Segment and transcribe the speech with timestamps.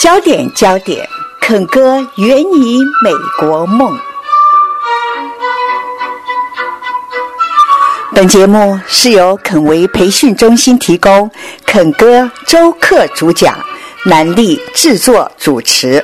[0.00, 1.06] 焦点焦点，
[1.42, 3.94] 肯哥圆你美国梦。
[8.14, 11.30] 本节目是由肯维培训中心提供，
[11.66, 13.62] 肯哥周课主讲，
[14.06, 16.02] 南丽制作主持。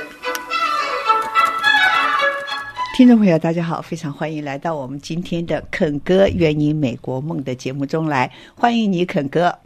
[2.95, 9.57] 听众朋友，大家好，非常欢迎来到我们今天的肯哥圆你美国梦的节目中来，欢迎你，肯哥。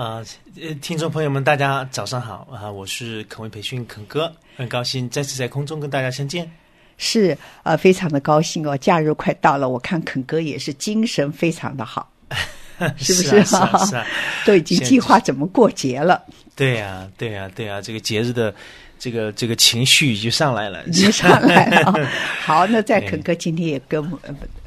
[0.00, 0.24] 啊，
[0.58, 2.70] 呃，听众朋友们，大家早上好啊！
[2.72, 6.50] 我是肯威培训肯哥，很高兴再次在空中跟大家相见。
[6.96, 12.10] 是呃，非常的高兴哦，假日快到了，我看肯哥也是精神非常的好，
[12.96, 13.44] 是不是？
[13.44, 14.06] 是啊，是啊，
[14.46, 16.24] 都已经计划怎么过节了。
[16.56, 18.54] 对呀，对呀，对呀，这个节日的
[19.00, 22.06] 这个这个情绪就上来了，已经上来了。
[22.44, 24.12] 好，那在肯哥今天也跟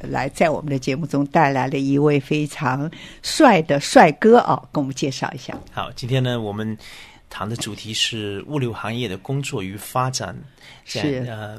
[0.00, 2.90] 来在我们的节目中带来了一位非常
[3.22, 5.56] 帅的帅哥啊，跟我们介绍一下。
[5.72, 6.76] 好，今天呢，我们
[7.30, 10.36] 谈的主题是物流行业的工作与发展。
[10.84, 11.56] 是呃，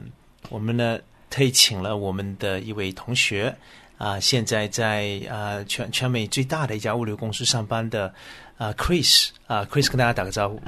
[0.49, 3.55] 我们呢特意请了我们的一位同学
[3.97, 8.13] 啊，现在在啊全全美最大的一家物流公司上班的
[8.57, 10.59] 啊 Chris 啊 Chris 跟大家打个招呼。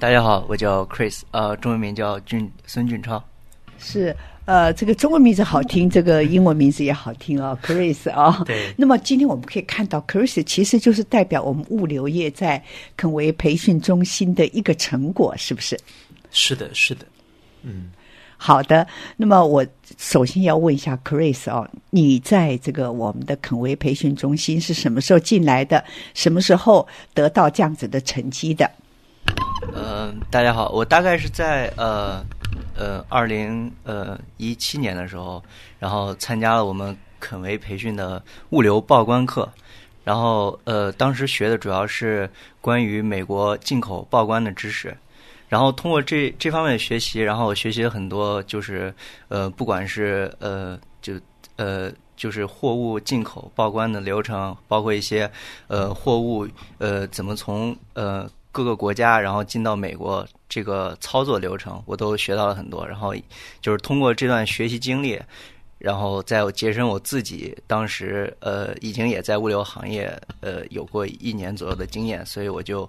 [0.00, 3.22] 大家好，我叫 Chris，呃，中文名叫俊孙俊超。
[3.78, 4.14] 是
[4.44, 8.42] 呃，这个中文名字好听，这个英文名字也好听啊， Chris 啊。
[8.44, 8.74] 对。
[8.76, 12.62] 那么今天我们可以看到，Chris 其实就是代表我们物流业在
[12.96, 15.78] 肯维培训中心的一个成果，是不是？
[16.30, 17.06] 是的，是的。
[17.62, 17.90] 嗯。
[18.36, 19.64] 好的，那么我
[19.96, 25.82] 首先要问一下 Chris 哦，你在这个我们的肯维培训中心是什么时候进来的？
[26.12, 28.70] 什么时候得到这样子的成绩的？
[29.72, 32.24] 呃，大家好，我大概是在呃
[32.76, 35.42] 呃二零呃一七年的时候，
[35.78, 39.50] 然后参加了我们肯维培训的物流报关课，
[40.04, 42.28] 然后呃当时学的主要是
[42.60, 44.96] 关于美国进口报关的知识，
[45.48, 48.94] 然后通过这这方面的学习，然后我学习了很多，就是
[49.28, 51.14] 呃不管是呃就
[51.56, 55.28] 呃就是货物进口报关的流程，包括一些
[55.66, 56.46] 呃货物
[56.78, 58.30] 呃怎么从呃。
[58.54, 62.86] 各个国家，然后进到美国这个操作流程，我都学到了很多。
[62.86, 63.12] 然后
[63.60, 65.20] 就是通过这段学习经历，
[65.78, 72.88] 然后再节省我自己当时呃已经也在物流行业呃有过一年左右的经验，所以我就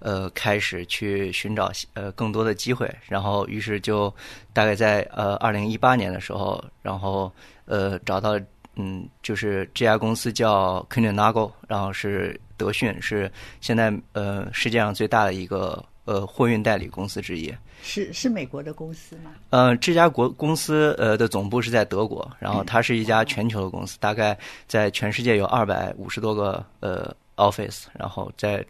[0.00, 2.92] 呃开始去寻找呃更多的机会。
[3.08, 4.12] 然后于是就
[4.52, 7.30] 大概在呃二零一八年的时候，然后
[7.66, 8.36] 呃找到
[8.76, 12.38] 嗯就是这家公司叫 k i n n a g o 然后是。
[12.56, 13.28] 德讯是
[13.60, 17.52] 现在呃世界上最大的一个呃货运代理公司之一，
[17.82, 19.32] 是是美国的公司吗？
[19.50, 28.64] 呃，这家国公司呃的总部是在德国，然后它是一家全球的公司，大概在全世界有二百五十多个呃 office，然后在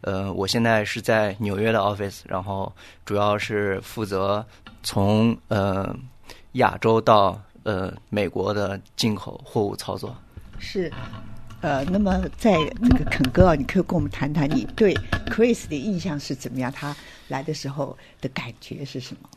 [0.00, 2.72] 呃我现在是在纽约的 office，然后
[3.04, 4.44] 主要是负责
[4.82, 5.94] 从呃
[6.52, 10.16] 亚洲到呃美国的进口货物操作。
[10.58, 10.90] 是。
[11.62, 14.94] 呃，那么在这个肯哥啊，你可以跟我们谈谈你对
[15.30, 16.70] Chris 的印象是怎么样？
[16.70, 16.94] 他
[17.28, 19.28] 来的时候的感觉是什么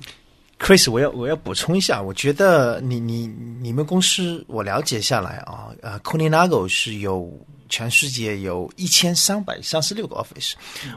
[0.60, 3.26] ？Chris，我要我要补充一下，我觉得你你
[3.62, 7.32] 你们公司我了解下来啊，呃 c o n i n a g o 是有
[7.70, 10.54] 全世界有一千三百三十六个 office，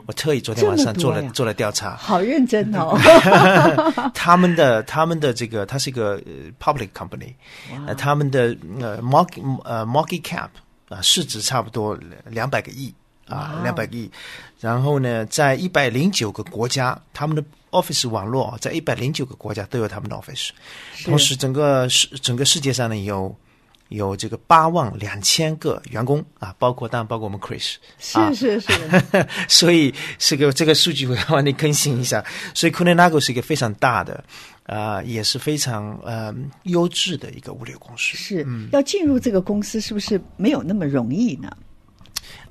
[0.07, 2.99] 我特意昨天晚上做了做了调查，好认真哦。
[4.15, 6.21] 他们的他们的这个，它是一个
[6.59, 7.35] public company，
[7.87, 10.49] 呃，他们的呃 market 呃 market cap。
[10.89, 12.93] 啊，市值差不多两百个亿
[13.27, 14.11] 啊，两百个亿。
[14.61, 20.51] 然后呢，在一百零九个国家，他们的 office 网络在一百零九个国家都有他们的 office。
[21.03, 23.35] 同时，整个世整个世界上呢，有
[23.93, 27.77] 有这个八万两千个员工啊，包括当然包括我们 Chris。
[27.99, 28.73] 是是是。
[29.49, 32.25] 所以是个这个数据我要帮你更新一下。
[32.55, 34.23] 所以 k u n i n a g o 是一个非常大的。
[34.65, 36.33] 啊，也是非常呃
[36.63, 38.17] 优质的一个物流公司。
[38.17, 41.51] 是要进入这个公司，是不是没有那么容易呢？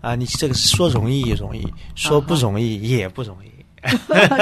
[0.02, 1.66] 啊，你这个说容易也容易，
[1.96, 3.50] 说不容易也不容易。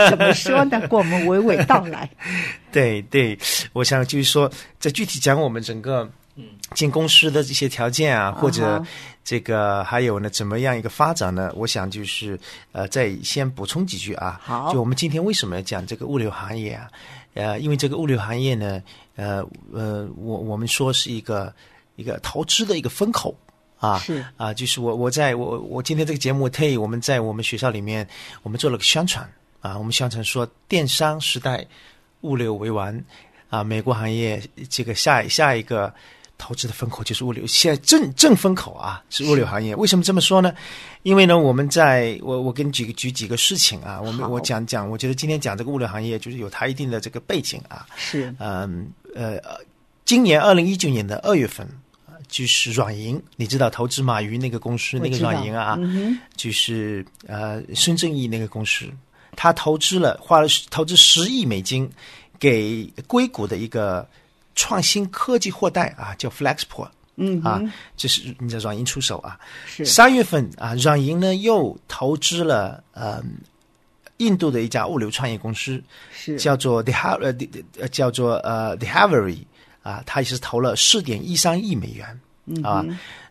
[0.09, 0.81] 怎么说呢？
[0.87, 2.09] 给我们娓娓道来。
[2.73, 3.37] 对对，
[3.71, 6.11] 我想就是说，在具体讲我们整个
[6.75, 8.83] 进公司的这些条件啊，或者
[9.23, 11.51] 这个还有呢，怎么样一个发展呢？
[11.55, 12.39] 我想就是
[12.71, 14.39] 呃，再先补充几句啊。
[14.43, 16.87] 好，就我们今天为什么要讲这个物流行业啊？
[17.35, 18.81] 呃，因为这个物流行业呢，
[19.15, 21.53] 呃呃，我我们说是一个
[21.95, 23.35] 一个投资的一个风口
[23.79, 28.07] 啊，是啊，就是我我在我我今天这个节目特意我们在我们学校里面，
[28.41, 29.29] 我们做了个宣传
[29.61, 31.65] 啊，我们宣传说电商时代
[32.21, 32.99] 物流为王
[33.49, 35.93] 啊，美国行业这个下下一个
[36.39, 39.75] 投资的风口就是物流，现在正正风口啊，是物流行业。
[39.75, 40.51] 为什么这么说呢？
[41.03, 47.85] 因为呢，我们在我我给你举个举几个事情啊，我们我讲讲，我觉得今天讲这个物流行业，就是有它一定的这个背景啊。
[47.95, 49.59] 是嗯呃，呃
[50.05, 51.67] 今年二零一九年的二月份，
[52.07, 58.85] 呃就是软银，你知道投资马云那个公司那个软银啊，嗯就是呃孙正义那个公司，
[59.35, 61.89] 他投资了花了投资十亿美金
[62.39, 64.07] 给硅谷的一个
[64.59, 69.39] 创新科技货代啊，叫 Flexport 嗯啊哼，这是你的软银出手啊。
[69.65, 69.85] 是。
[69.85, 73.23] 三月份啊，软银呢又投资了呃
[74.17, 76.35] 印度的一家物流创业公司，是。
[76.37, 77.33] 叫做 The Ha 呃
[77.79, 79.43] 呃叫做呃 The Havery
[79.81, 82.19] 啊，它也是投了四点一三亿美元。
[82.45, 82.85] 嗯啊。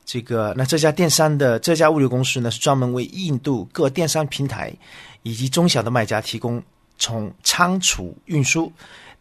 [0.06, 4.75] 这个那这家电商的这家物流公司呢，是专门为印度各电商平台
[5.22, 6.62] 以及中小的卖家提供
[6.96, 8.72] 从仓储运输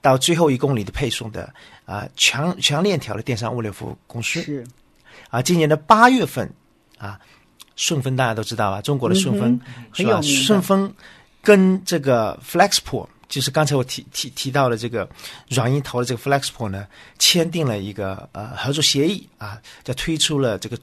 [0.07, 4.42] 到最后一公里的配送的啊全全链条的电商物流服务公司。
[4.42, 4.65] 是
[5.30, 6.50] 啊，今年的八月份
[6.98, 7.19] 啊，
[7.75, 8.81] 顺丰大家都知道啊？
[8.81, 10.21] 中国的顺丰、嗯是吧？
[10.21, 10.94] 顺丰
[11.42, 15.09] 跟这个 Flexport，就是刚才我提提提到的这个
[15.50, 16.88] 软银投的这个 Flexport 呢，
[17.19, 20.77] 签订了一个呃合作协议啊，就推出了这个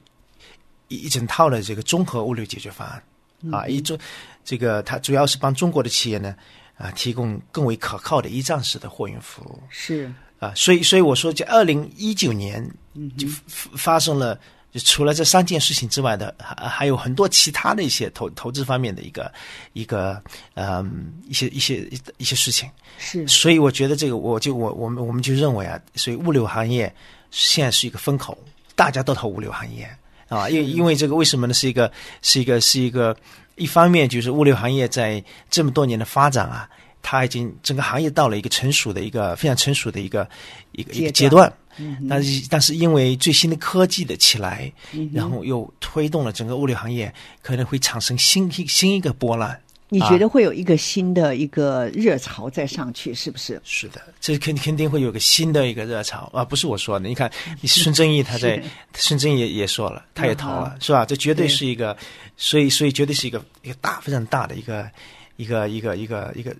[0.88, 3.02] 一一整套的这个综合物流解决方案
[3.50, 3.98] 啊，一中
[4.44, 6.34] 这个它主要是帮中国的企业呢
[6.76, 9.62] 啊提供更为可靠的一站式的货运服务。
[9.68, 12.68] 是啊，所以所以我说，在二零一九年
[13.16, 14.38] 就发发生了，
[14.72, 19.32] 就除了这三件事情之外的，还还有很多其他的一些投投资方面的一个
[19.72, 20.22] 一个
[20.54, 21.88] 嗯一些一些
[22.18, 22.68] 一些事情。
[22.98, 26.94] 是所以我觉得这个，我就我我们我们就认为啊，所以物流行业
[27.30, 28.36] 现在是一个风口，
[28.74, 29.88] 大家都投物流行业
[30.28, 31.54] 啊，因为因为这个为什么呢？
[31.54, 31.90] 是一个
[32.20, 33.16] 是一个是一个
[33.56, 36.68] 一方面就是物流行业在这么多年的发展啊，
[37.02, 40.28] 它已经整个行业到了一个成熟的一个非常成熟的一个
[40.72, 42.08] 一个一个阶阶段段。
[42.08, 44.72] 但是但是因为最新的科技的起来，
[45.12, 47.12] 然后又推动了整个物流行业
[47.42, 49.60] 可能会产生新一新一个波澜。
[49.90, 53.60] 你觉得会有一个新的一个热潮再上去，是不是？
[53.64, 56.44] 是的，这肯肯定会有个新的一个热潮啊！
[56.44, 58.60] 不是我说的，你看，你孙正义他在
[58.94, 61.04] 孙正义也也说了，他也逃了嗯，是吧？
[61.04, 61.96] 这绝对对是一个，
[62.36, 64.90] 所以所以绝对是一个一个大非常大的一个
[65.36, 66.52] 一个一个一个一个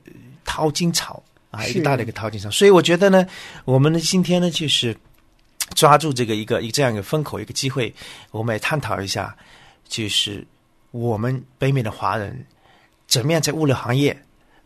[0.45, 2.51] 淘金潮啊，一个大的一个淘金潮。
[2.51, 3.27] 所以我觉得呢，
[3.65, 4.97] 我们呢今天呢就是
[5.75, 7.93] 抓住这个一个一个这样一个风口一个机会，
[8.31, 9.35] 我们也探讨一下，
[9.89, 10.47] 就是
[10.93, 12.47] 我们北美的华人
[13.15, 14.17] 怎么样在物流行业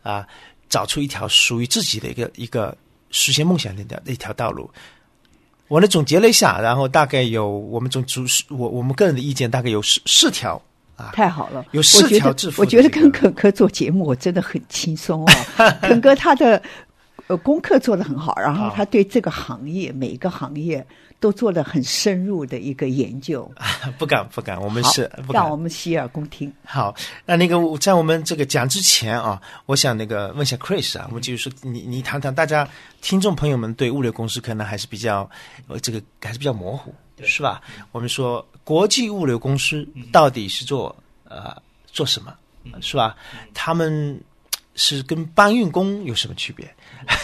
[0.01, 0.25] 啊
[0.69, 2.75] 找出一条属于自己的一个一个
[3.11, 4.67] 实现梦想的一条道路。
[5.67, 10.59] 我呢总结了一下，然后大概有我们总主我我们个人的意见大概有四四条
[10.95, 15.31] 啊，太好了，有四条致富我觉得跟肯哥做节目，我真的很轻松哦。
[15.83, 16.59] 肯哥他的
[17.29, 20.85] 呃功课做得很好，然后他对这个行业每一个行业
[21.19, 23.49] 都做了很深入的一个研究。
[23.99, 25.55] 不敢不敢，我们是不敢让我。
[25.55, 26.51] 们洗耳恭听。
[26.65, 26.95] 好，
[27.25, 32.67] 那那个在我们这个讲之前啊，我想那个问一下 Chris 啊，我们就是说你你谈谈，大家
[33.01, 35.29] 听众朋友们对物流公司可能还是比较
[35.67, 37.61] 呃这个还是比较模糊，是吧？
[37.91, 41.55] 我们说国际物流公司到底是做呃
[41.85, 42.33] 做什么，
[42.81, 43.15] 是吧？
[43.53, 44.19] 他们
[44.79, 46.65] 是跟搬运工有什么区别？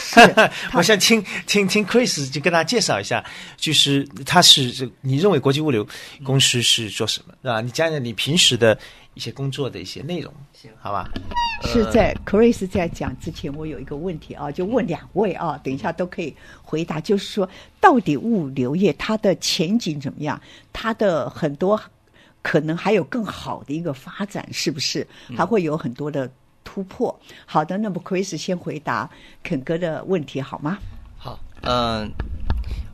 [0.73, 3.23] 我想听听听 Chris 就跟大家介绍一下，
[3.55, 5.87] 就是他是这你认为国际物流
[6.23, 7.61] 公司是做什么，是吧？
[7.61, 8.77] 你讲讲你平时的
[9.13, 11.09] 一些工作的一些内容，行，好吧？
[11.63, 16.99] 是在 Chris 在讲之前，我有一个问题啊，就问两位啊，等一下都可以回答。
[16.99, 17.49] 就是说，
[17.79, 20.39] 到底物流业它的前景怎么样？
[20.73, 21.79] 它的很多
[22.41, 25.07] 可能还有更好的一个发展，是不是？
[25.35, 26.29] 还会有很多的
[26.65, 27.17] 突破。
[27.45, 29.09] 好的，那么 Chris 先回答
[29.41, 30.77] 肯哥的问题好吗？
[31.17, 32.11] 好，嗯、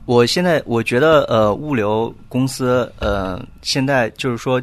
[0.06, 4.62] 我现在我觉得呃，物流公司呃，现在就是说，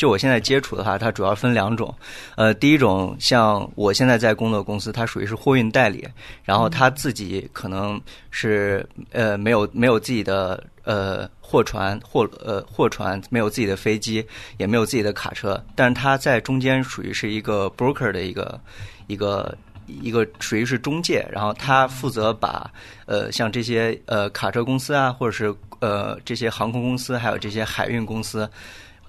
[0.00, 1.94] 就我现在接触的话，它主要分两种。
[2.34, 6.08] 呃，第一种像我现在在工作的公司，它属于是货运代理，
[6.42, 14.26] 然后他自己可能是呃没有没有自己的呃货船货呃货船，没有自己的飞机，
[14.56, 18.58] 也没有自己的卡车，但是他在中间属于是一个 broker 的一个
[19.06, 19.54] 一个。
[20.02, 22.70] 一个属于是中介，然后他负责把
[23.06, 28.48] 呃像这些呃卡车公司啊，或者是呃这些航空公司，还有这些海运公司，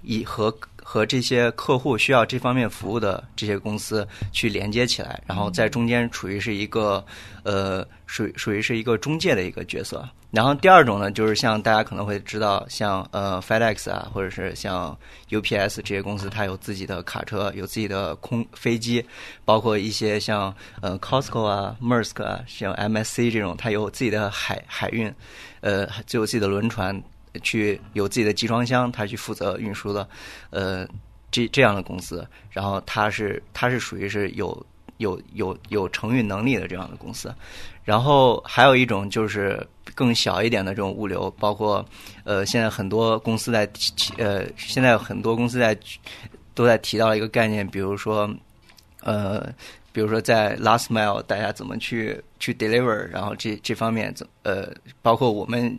[0.01, 7.03] 以和和这些客户需要这方面服务的这些公司去连接起来，然后在中间处于是一个
[7.43, 10.07] 呃属属于是一个中介的一个角色。
[10.31, 14.97] 然后第二种呢，就是像大家可能会知道，像呃 FedEx 啊，或者是像
[15.29, 19.05] UPS 这些公司，它有自己的卡车，有自己的空飞机，
[19.43, 25.13] 包括一些像呃 Costco 啊、Mersk 啊，像 MSC 这种，它有自己的海海运，
[25.59, 27.01] 呃，就有自己的轮船。
[27.43, 30.07] 去有自己的集装箱，他去负责运输的，
[30.49, 30.87] 呃，
[31.31, 34.65] 这这样的公司，然后它是它是属于是有
[34.97, 37.33] 有有有承运能力的这样的公司，
[37.83, 41.85] 然后还有一种就是更小一点的这种物流，包括
[42.23, 45.77] 呃现在很多公司在提呃现在很多公司在
[46.53, 48.29] 都在提到一个概念，比如说
[49.01, 49.53] 呃。
[49.93, 55.77] 比如说，在 last mile，大家怎么去去 deliver，然后这这方面怎呃，包括我们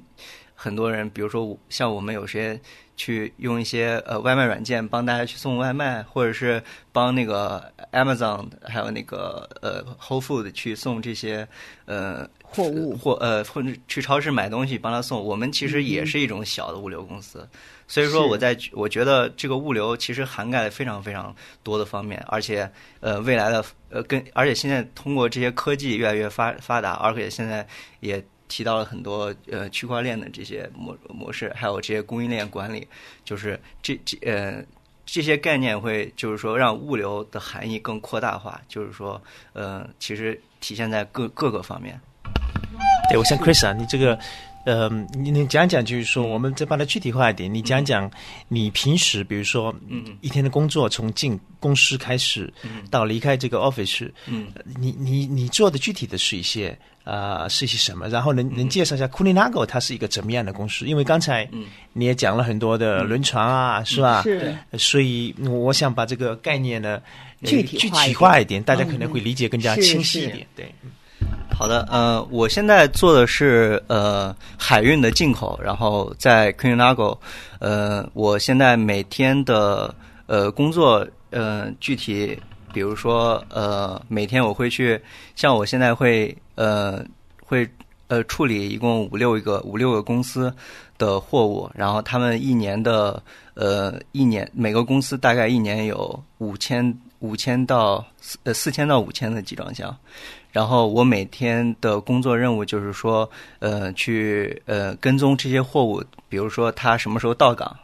[0.63, 2.61] 很多人，比如说像我们有些
[2.97, 11.49] 去用一些呃外卖软件帮大家去送外卖，或者是帮那个 Amazon 还有那个呃 Whole Food 去送这些
[11.87, 12.97] 呃货物。
[12.97, 17.49] 或呃或者去超市买东西帮他送，我们其实也是一种小的物流公司。
[17.89, 27.67] 所以说，我在我觉得这个物流其实涵盖了非常非常多的方面，而且呃，未来的呃，跟而且现在通过这些科技越来越发发达，而且现在
[28.01, 32.87] 也提到了很多呃区块链的这些模模式，还有这些供应链管理，
[33.25, 34.63] 就是这这呃
[35.07, 39.19] 这些概念会就是说让物流的含义更扩大化，就是说
[39.55, 41.99] 呃，其实体现在各各个方面。
[43.09, 44.19] 对，我像 Chris 啊，你这个。
[44.65, 47.53] 呃，你你讲讲，就是说，我们再把它具体化一点。
[47.53, 48.11] 你讲讲
[48.49, 54.47] 你平时，比如说，嗯，一天的工作，从进公司开始，嗯，到离开这个 office，嗯，
[54.79, 58.09] 你你你做的具体的是一些啊，是一些什么？
[58.09, 60.87] 然后能能介绍一下 c o o l i n a g o 它是一个怎么样的公司？
[60.87, 61.49] 因为刚才
[61.93, 64.23] 你也讲了很多的轮船啊，是吧？
[64.23, 64.57] 是。
[64.79, 67.03] 所以我想把这个概念呢
[67.43, 70.47] 具体具体化一点，大家可能会理解更加清晰一点。
[70.55, 70.73] 对。
[71.55, 77.19] 好的，呃，我现在做的是呃海运的进口，然后在 q u e e n l a g o
[77.61, 79.95] 呃，我现在每天的
[80.27, 82.37] 呃工作，呃，具体
[82.73, 85.01] 比如说呃，每天我会去，
[85.37, 87.05] 像我现在会呃
[87.45, 87.69] 会
[88.09, 90.53] 呃处理一共五六个五六个公司
[90.99, 93.23] 的货物，然后他们一年的
[93.55, 96.83] 呃一年每个公司大概一年有五千
[97.23, 99.97] 五千到四呃四千到五千的集装箱。
[100.51, 103.29] 然后我每天的工作任务就是说，
[103.61, 107.75] 呃，去呃跟踪这些货物，比如说它什么时候到港，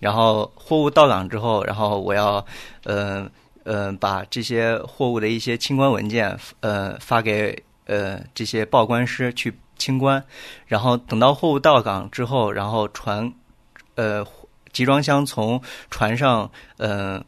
[0.00, 2.44] 然后货物到港之后，然后我要，
[2.82, 3.30] 呃
[3.62, 10.24] 呃把这些货物的一些清关文件，呃发给呃这些报关师去清关，
[10.66, 13.32] 然后等到货物到港之后，然后船，
[13.94, 14.26] 呃
[14.72, 17.22] 集装箱从船上，呃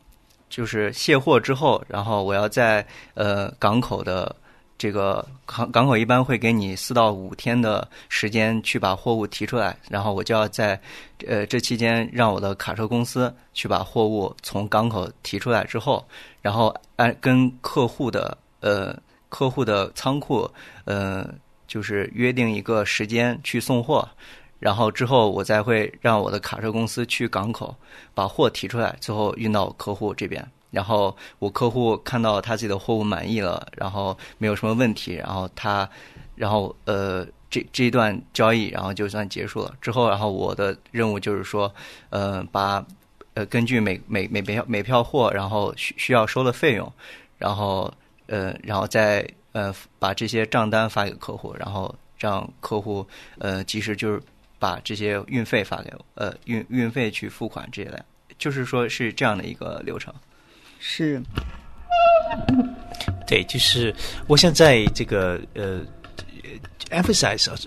[0.48, 4.34] 就是卸货之后，然后我要在呃港口的。
[4.80, 10.80] 这个港港口一般会给你四到五天的时间去把货物提出来，然后我就要在
[11.26, 16.06] 呃这期间让我的卡车公司去把货物从港口提出来之后，
[16.40, 18.96] 然后按跟客户的呃
[19.28, 20.48] 客户的仓库
[20.84, 21.28] 呃
[21.66, 24.08] 就是约定一个时间去送货，
[24.58, 27.74] 然后之后我再会让我的卡车公司去港口
[28.14, 30.46] 把货提出来，最后运到客户这边。
[30.70, 35.88] 然后我客户看到他自己的货物满意了，然后没有什么问题，然后他，
[36.34, 39.72] 然后呃，这这一段交易然后就算结束了。
[39.80, 41.72] 之后，然后我的任务就是说，
[42.10, 42.84] 呃，把
[43.32, 46.92] 呃根据每每每票每票货，然后需需要收的费用，
[47.38, 47.90] 然后
[48.26, 53.06] 呃，然后再呃把这些账单发给客户，然后让客户
[53.38, 54.20] 呃及时就是
[54.58, 58.04] 把这些运费发给我，呃运运费去付款这些的，
[58.38, 60.12] 就是说是这样的一个流程。
[60.80, 61.20] 是，
[63.26, 63.94] 对，就是
[64.26, 65.80] 我想在这个呃
[66.90, 67.58] ，emphasize 啊，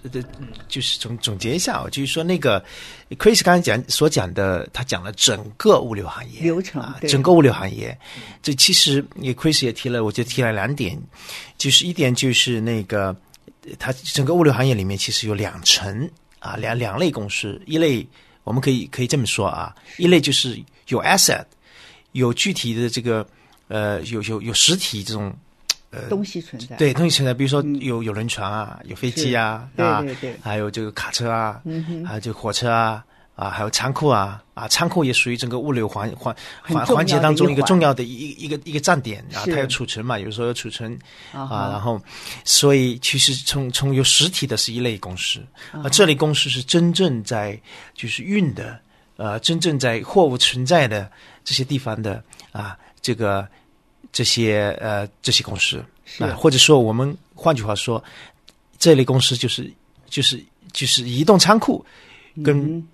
[0.67, 2.63] 就是总总结一下啊，就是说那个
[3.11, 7.97] Chris 刚才讲所讲的，他讲了整个物流行业流程啊，整个物流行业。
[8.41, 10.97] 这其实也 Chris 也提了，我就提了两点，
[11.57, 13.15] 就是一点就是那个，
[13.77, 16.09] 它整个物流行业里面其实有两层
[16.41, 18.05] 啊，两两类公司，一类
[18.43, 21.45] 我们可以可以这么说啊，一类就是有 asset。
[22.13, 23.25] 有具体的这个，
[23.69, 25.33] 呃，有有有实体这种，
[25.91, 33.01] 呃，东西存在，对东西存在，比如说有有轮船啊，有飞机啊，啊，对对对，还有这个卡车啊，嗯哼，还有这个火车啊，
[33.41, 40.93] 啊，还有仓库啊，啊，仓库也属于整个物流环环环环节当中一个重要的一一个一个站点啊，它要储存嘛，有时候要储存
[41.31, 41.99] 啊，然后，
[42.43, 45.39] 所以其实从从有实体的是一类公司，
[45.71, 47.59] 啊，这类公司是真正在
[47.95, 48.79] 就是运的，
[49.17, 51.09] 呃，真正在货物存在的。
[51.43, 53.47] 这些地方的啊，这个
[54.11, 55.83] 这些呃这些公司
[56.19, 58.03] 啊，或者说我们换句话说，
[58.77, 59.73] 这类公司就是
[60.07, 60.39] 就是
[60.71, 61.83] 就是移动仓库
[62.43, 62.87] 跟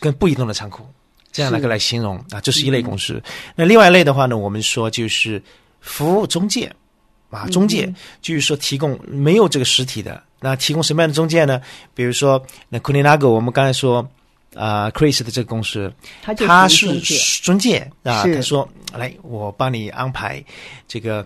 [0.00, 0.86] 跟不移动的仓库
[1.30, 3.22] 这样来个来形容啊，这是一类公司。
[3.54, 5.42] 那另外一类的话呢，我们说就是
[5.80, 6.74] 服务中介
[7.30, 11.60] 啊，中介就是说提供没有这个实体的，那提供什么样的中介呢？
[11.94, 14.06] 比如说那库里拉格，我们刚才说
[14.54, 16.98] 啊，Chris 的这个公司，他是
[17.42, 17.80] 中介。
[18.02, 20.42] 啊，他说来，我帮你安排
[20.88, 21.24] 这个，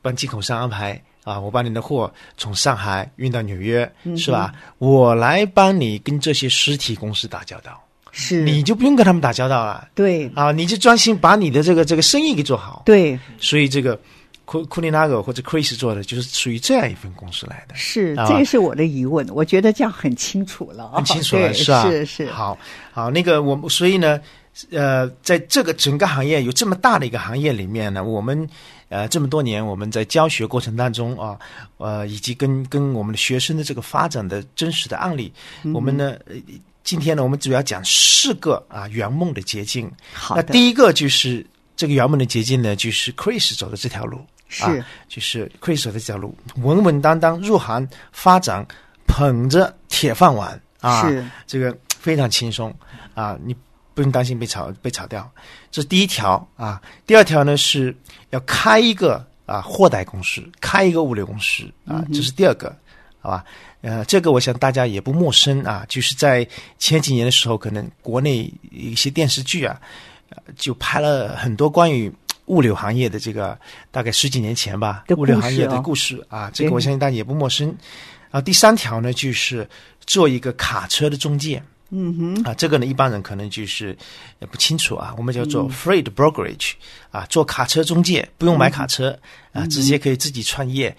[0.00, 4.52] 帮进口商安排啊，我把你的货从上海运到纽约，嗯是吧？
[4.78, 12.82] 我来帮你跟这些实体公司打交道，是你就不用跟他们打交道了对啊，你就专心把你的这个这个生意给做好。
[12.84, 13.98] 对所以这个
[14.44, 17.74] 库库里纳格或者 Chris 做的就是属于这样一份公司来的。
[17.76, 19.24] 是，啊这也是我的疑问。
[19.32, 21.88] 我觉得这样很清楚了啊，很清楚了，是吧？
[21.88, 22.58] 是是，好，
[22.90, 24.20] 好，那个我们所以呢，
[24.72, 28.48] 呃，在这个整个行业有这么大的一个行业里面呢，我们
[28.90, 31.38] 呃这么多年我们在教学过程当中啊，
[31.78, 35.32] 呃，以及跟跟我们的学生的这个发展的真实的案例，
[35.62, 36.14] 嗯我们呢。
[36.26, 36.34] 呃
[36.82, 39.88] 今天呢，我们主要讲四个啊圆梦的捷径。
[40.14, 44.18] 好，那第一个就是这个圆梦的捷径呢，就是 Chris 走的这条路。
[44.48, 48.66] 是、啊，就是 Chris 走的这条路，稳稳当当入行发展，
[49.06, 52.74] 捧着铁饭碗啊，是这个非常轻松
[53.14, 53.54] 啊，你
[54.00, 55.30] 不用担心被炒被炒掉。
[55.70, 57.94] 这是第一条啊，第二条呢是
[58.30, 62.74] 要开一个啊货代公司，开一个物流公司啊，这是第二个，
[63.20, 63.44] 好吧？
[63.82, 69.78] 呃，这个我想大家也不陌生啊，就是在前几年的时候，可能国内一些电视剧啊，
[70.30, 72.10] 呃就拍了很多关于
[72.46, 73.58] 物流行业的这个，
[73.90, 77.76] 大概十几年前吧的，物流行业的故事啊，这个我相信大家也不陌生。
[78.30, 79.68] 啊，第三条呢，就是
[80.06, 81.62] 做一个卡车的中介。
[81.90, 83.96] 嗯哼，啊，这个呢，一般人可能就是
[84.38, 85.14] 也不清楚啊。
[85.18, 86.72] 我们叫做嗯 freight brokerage
[87.10, 89.18] 啊，做卡车中介，不用买卡车
[89.52, 90.96] 嗯啊，直接可以自己创业，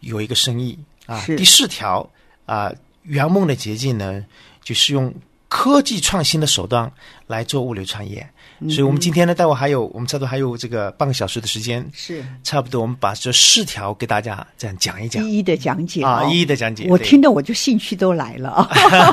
[0.00, 1.24] 有一个生意啊。
[1.26, 2.08] 第四条
[2.46, 4.24] 啊，圆梦的捷径呢，
[4.62, 5.12] 就是用
[5.48, 6.92] 科技创新的手段
[7.26, 8.28] 来做物流创业。
[8.60, 16.86] 嗯所以我们今天呢，待会还有我们差不多还有这个半个小时的时间，是差不多我们把这四条给大家这样讲一讲一一的讲解啊，哦一一的讲解。
[16.88, 18.68] 我听得我就兴趣都来了啊，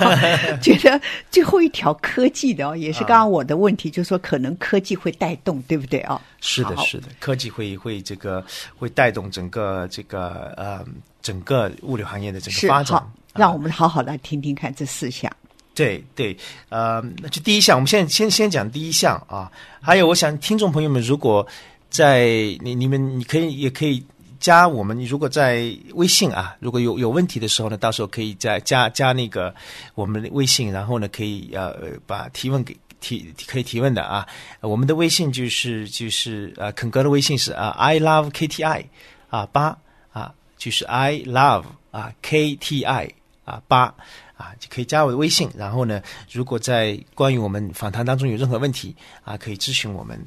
[0.61, 0.99] 觉得
[1.29, 6.19] 最后一条科技的哦，也是刚刚我的问题，就是说可能科技会带动，对不对啊？
[6.41, 8.43] 是的，是的，科技会会这个
[8.77, 10.84] 会带动整个这个呃
[11.21, 15.31] 整个物流行业的整个发展好。，让啊我们好好来听听看这四项。
[15.75, 16.35] 对对，
[16.69, 19.51] 呃，那就第一项，我们现在先先讲第一项啊。
[19.81, 21.45] 还有，我想听众朋友们，如果
[21.89, 22.25] 在
[22.61, 24.03] 你你们你可以也可以
[24.39, 29.53] 加我们，如果在微信啊，如果有有问题的时候呢，到时候可以再加加那个
[29.93, 31.75] 我们的微信，然后呢可以呃
[32.07, 32.75] 把提问给。
[33.01, 34.25] 提可以提问的啊，
[34.61, 38.85] 我们的微信就是就是呃肯哥的微信是啊 I love KTI
[39.29, 39.77] 啊八
[40.11, 43.11] 啊就是 I love 啊 KTI
[43.43, 43.93] 啊八
[44.38, 45.50] 啊，就可以加我的微信。
[45.56, 50.19] 然后呢，如果在关于我们访谈当中有任何问题啊，可以咨询我们。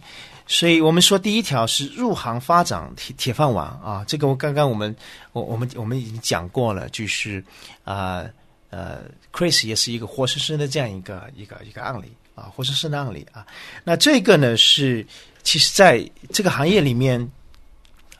[0.46, 4.96] 所以我们说第一条是入行发展铁铁饭碗啊，这个我刚刚我们
[5.32, 7.44] 我我们我们已经讲过了，就是
[7.84, 8.24] 啊
[8.70, 13.46] 呃 Chris 也是一个活生生的这样一个一个一个案例啊，活生生的案例啊。
[13.84, 15.06] 那这个呢是
[15.42, 17.30] 其实在这个行业里面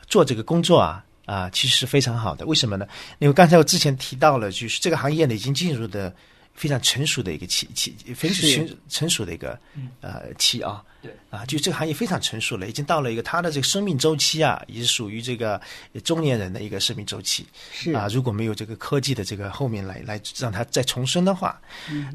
[0.07, 1.03] 做这个工作啊。
[1.28, 2.46] 啊，其实是非常好的。
[2.46, 2.88] 为什么呢？
[3.18, 6.10] 因为刚才我之前提到了，就是这个行业呢已经进入的
[6.54, 9.58] 非常成熟的一个期期，非常成成熟的一个
[10.00, 10.82] 呃期啊。
[11.00, 15.60] 对啊，就这个行业非常成熟了，已经到了一个它的这个生命周期啊，也是属于这个
[16.02, 17.46] 中年人的一个生命周期。
[17.70, 21.60] 是啊，如果没有这个科技的这个后面来来让它再重生的话，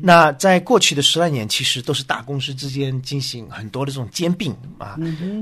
[0.01, 4.97] 那在过去的十来年，其实都是大公司之间进行很多的这种兼并啊。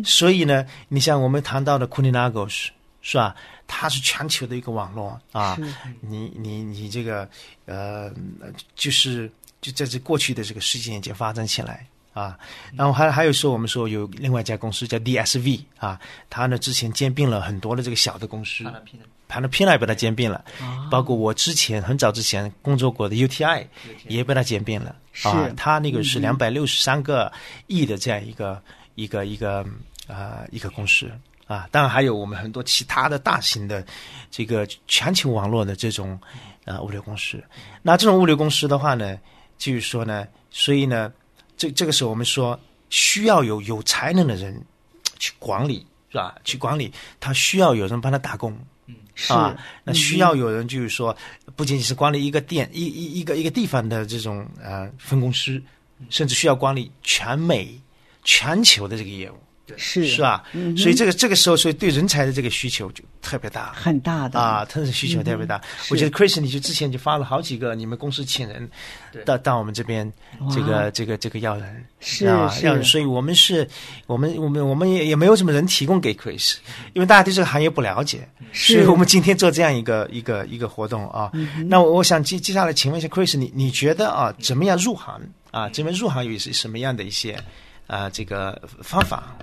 [0.05, 2.67] 所以呢，你像我们谈到的 Kuninagos
[3.01, 3.35] 是吧？
[3.67, 5.57] 它是全球的一个网络啊。
[6.01, 7.27] 你你你这个
[7.65, 8.11] 呃，
[8.75, 11.85] 就是就在这过去的这个十几年间发展起来。
[12.13, 12.37] 啊，
[12.75, 15.97] 然后还还有说，我们说有另外一家公司叫 DSV 啊，
[16.29, 18.65] 它呢之前兼并了很多的这个小的公司，
[19.29, 20.43] 盘了拼来被它兼并了，
[20.91, 23.65] 包括我之前很早之前工作过的 UTI
[24.09, 27.31] 也被它兼并了啊是，它那个是两百六十三个
[27.67, 28.61] 亿的这样一个
[28.95, 29.65] 一个一个
[30.05, 31.09] 啊一个公司
[31.51, 33.85] 啊，当然还有我们很多其他的大型的
[34.29, 36.19] 这个全球网络的这种
[36.65, 37.43] 呃物流公司。
[37.81, 39.17] 那这种物流公司的话呢，
[39.57, 41.11] 就是说呢，所以呢，
[41.57, 42.57] 这这个时候我们说
[42.89, 44.63] 需要有有才能的人
[45.19, 46.35] 去管理，是吧？
[46.45, 48.57] 去管理，他需要有人帮他打工。
[49.13, 51.15] 是啊，那需要有人，就是说，
[51.55, 55.61] 不仅仅是管理一个店、一一一个一个地方的这种呃分公司，
[56.09, 57.79] 甚至需要管理全美、
[58.23, 59.35] 全球的这个业务
[59.77, 60.05] 是。
[60.07, 60.43] 是吧？
[60.53, 63.71] 嗯所以这个这个时候，所以对人才的这个需求就特别大。
[63.73, 64.39] 很大的。
[64.39, 65.61] 啊，它的需求特别大。
[65.81, 68.69] 是我觉得 Chris，你就之前就发了好几个，你们公司请人
[69.11, 69.23] 对。
[69.23, 70.11] 到到我们这边，
[70.53, 73.67] 这个这个这个要人是啊，要人，所以我们是，
[74.07, 76.55] 我们我们我们也也没有什么人提供给 Chris，
[76.93, 81.31] 因为大家对这个行业不了解，所以我们今天做这样一个一个一个活动啊。
[81.67, 85.21] 那我我想接接下来请问一下 Chris，你你觉得啊，怎么样入行？
[85.51, 85.69] 啊？
[85.69, 87.37] 这边入行有是什么样的一些
[87.91, 89.35] 啊这个方法？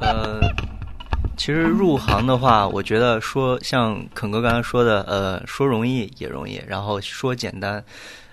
[0.00, 0.40] 呃，
[1.36, 7.84] 其实入行的话，我觉得说像肯哥刚才说的，呃，说容易也容易，然后说简单。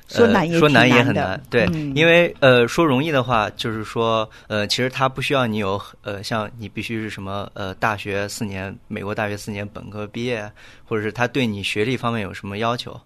[0.09, 10.51] 说难也呃、说难也很难，对，嗯因为呃说容易的话，就是说呃其实它不需要你有呃像你必须是什么呃大学四年美国大学四年本科毕业，
[10.85, 12.99] 或者是他对你学历方面有什么要求，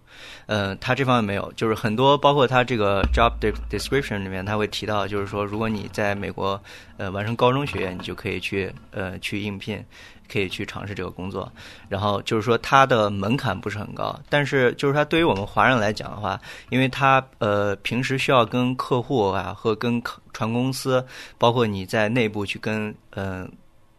[0.46, 3.32] 呃他这方面没有，就是很多包括他这个 job
[3.70, 6.60] description 里面他会提到，就是说如果你在美国
[6.96, 9.84] 呃完成高中学业，你就可以去呃去应聘。
[10.30, 11.50] 可以去尝试这个工作，
[11.88, 20.02] 然后就是说它的门槛不是很高，但是就是他对于我们华人来讲的话，因为他呃平时需要跟客户啊和跟
[20.34, 21.02] 船公司，
[21.38, 23.48] 包括你在内部去跟呃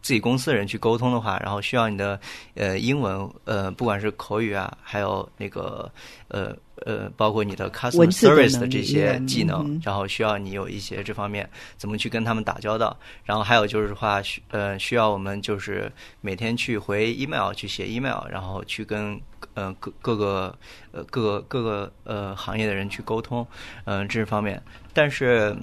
[0.01, 2.19] 自己公司的人去沟通的话，然后需要你的
[2.55, 5.91] 呃英文呃不管是口语啊，还有那个
[6.29, 19.19] 呃呃包括你的 customer service 的这些技嗯能，哼然后需要你有一些这方面怎么去跟他们打交道，然后还有就是话需呃需要我们就是每天去回 email 去写 email，然后去跟
[19.53, 20.55] 呃各各个
[20.91, 23.45] 呃各个各个呃行业的人去沟通，
[23.83, 24.61] 嗯、这方面，
[24.93, 25.55] 但是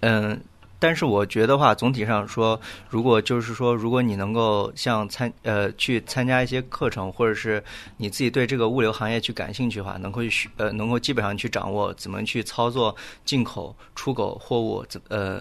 [0.00, 0.40] 嗯。
[0.82, 7.62] 但是我觉得话，总体上说，如果就是说，如果你能够像参呃去参加一些课程，或者是
[7.98, 15.40] 你自己对这个物流行业去感兴趣的话，能够去学呃能够基本上去掌握怎么去操作进口、出口货物，怎呃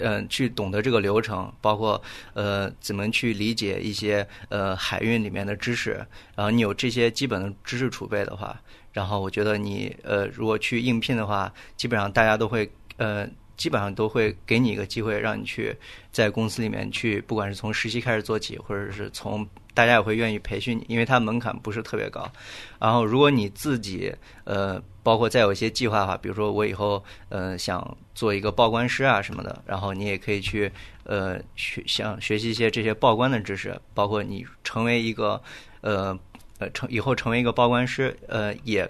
[0.00, 2.00] 呃去懂得这个流程，包括
[2.34, 8.56] 呃怎么去理解一些呃海运里面的知识，然后你有这些基本的知识储备的话，
[8.92, 13.28] 然后我觉得你呃如果去应聘的话，基本上大家都会呃。
[13.58, 15.76] 基本上都会给你一个机会，让你去
[16.10, 22.26] 在公司里面去，不管是从实习开始做起，或者是从大家也会愿意培训你，因为它门槛不是特别高。
[22.78, 30.70] 然后，如果你自己呃，包括再有一些计划的话，比如说我以后呃想做一个报关师啊什么的，然后你也可以去
[31.04, 35.40] 呃学想学习一些这些报关的知识，包括你成为一个
[35.80, 36.18] 呃
[36.58, 38.88] 呃成以后成为一个报关师，呃也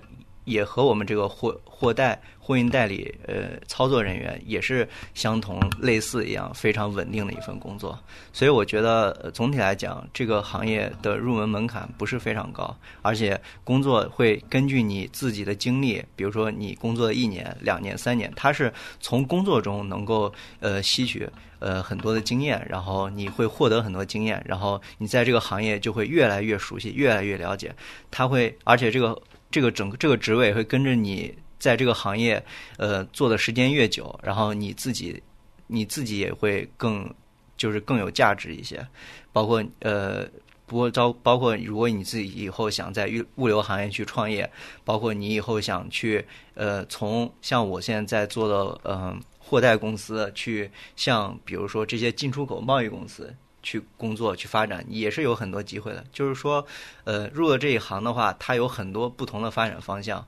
[0.48, 7.98] 也和我们这个货货代货运代理呃操作人员也是相同类似一样非常稳定的一份工作，
[8.32, 27.74] 所以我觉得、总体来讲，这个行业的入门门槛不是非常高，而且工作会根据你自己的经历，比如说你工作一年、两年、三年，它是从工作中能够呃吸取呃很多的经验，然后你会获得很多经验，然后你在这个行业就会越来越熟悉，越来越了解，
[28.10, 32.44] 它会而且这个这个整个这个职位会跟着你在这个行业
[32.76, 35.22] 呃做的时间越久，然后你自己
[35.66, 37.12] 你自己也会更
[37.56, 38.86] 就是更有价值一些，
[39.32, 40.28] 包括呃。
[40.68, 44.52] 不过招包括如果你自己以后想在物物流行业去创业，
[44.84, 56.04] 包括你以后想去呃从像我现在在做的嗯、呃、货代公司去像比如说这些进出口贸易公司去工作去发展，也是有很多机会的。
[56.12, 56.64] 就是说
[57.04, 60.26] 呃入了这一行的话，它有很多不同的发展方向。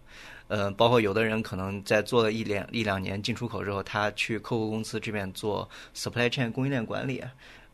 [0.49, 7.23] 呃，包括有的人可能在做了一两一两年进出口之后，他去客户公司这边做 supply chain 供应链管理，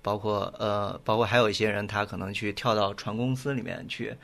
[0.03, 4.15] 包括呃，包括还有一些人他可能去跳到船公司里面去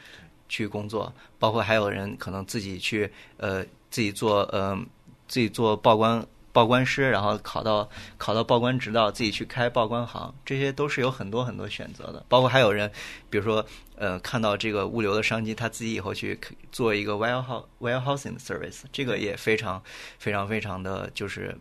[0.50, 4.78] 去工作，包括还有人可能自己去呃自己做呃
[5.26, 7.88] 自己做报关报关师，然后考到
[8.18, 12.24] 考到报关执照，自己去开报关行，这些都是有很多很多选择的。
[12.28, 12.90] 包括还有人，
[13.30, 13.64] 比如说
[13.96, 16.38] 呃看到这个物流的商机，他自己以后去
[16.70, 19.82] 做一个 warehouse warehousing service，这个也非常
[20.18, 21.56] 非常非常的就是。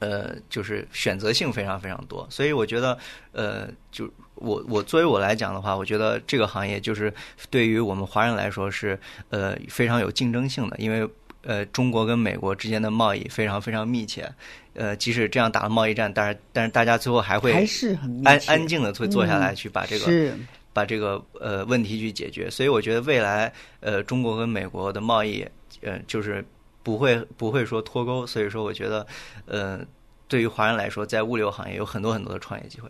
[0.00, 2.96] 呃，就是选择性非常非常多，所以我觉得，
[3.32, 7.12] 呃，就我我作为我来讲的话，我觉得这个行业就是
[7.50, 11.06] 对于我们华人来说是呃非常有竞争性的，因为
[11.42, 14.30] 呃中国跟美国之间的贸易非常非常密切，
[14.74, 20.34] 呃即使这样打了贸易战，但是但是大家最后还会还是很安安静的会坐下来嗯去把这个、是
[20.72, 25.46] 把这个呃问题去解决，所以我觉得未来呃中国跟美国的贸易
[25.82, 26.44] 呃就是
[26.82, 29.06] 不会不会说脱钩，所以说我觉得
[29.46, 29.80] 呃
[30.28, 32.88] 对于华人来说，在物流行业有很多很多的创业机会。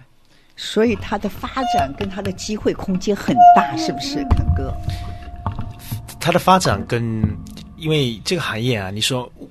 [0.57, 4.71] 所以它的发展跟它的机会空间很大，是不是，肯哥？
[6.21, 7.23] 它的发展跟
[7.81, 9.51] 因为这个行业啊，你说物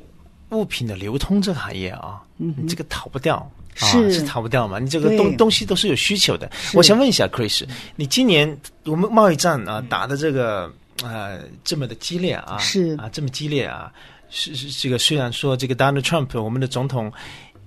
[0.52, 3.52] 物品的流通这个行业啊，嗯哼这个逃不掉。
[3.82, 4.78] 是是逃不掉嘛。
[4.78, 6.52] 你这个东东西都是有需求的。
[6.74, 7.64] 我想问一下 Chris，
[7.96, 10.70] 你今年我们贸易战啊打的这个
[11.02, 13.90] 呃这么的激烈啊，是啊这么激烈啊，
[14.30, 17.10] 是是这个虽然说这个 Donald Trump 我们的总统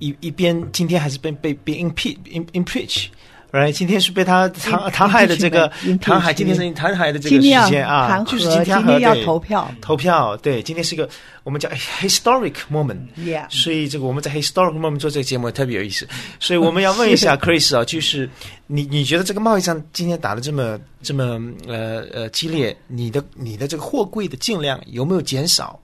[0.01, 2.18] 一一边今天还是被被被 impeach
[2.53, 3.07] impeach。
[3.53, 9.71] right，今天是被他唐唐海的这个弹劾，今天是唐海的这个时间啊，就是今天今天要投票。
[9.81, 11.09] 投票，对，今天是一个
[11.44, 16.07] 我们叫 historic moment，Yeah 所以这个我们在 historic moment 做这个节目特别有意思，
[16.38, 18.28] 所以我们要问一下 Chris 啊，就是
[18.66, 25.78] 你你觉得这个贸易战今天打的这么这么呃呃激烈，你的你的这个货柜的进量有没有减少？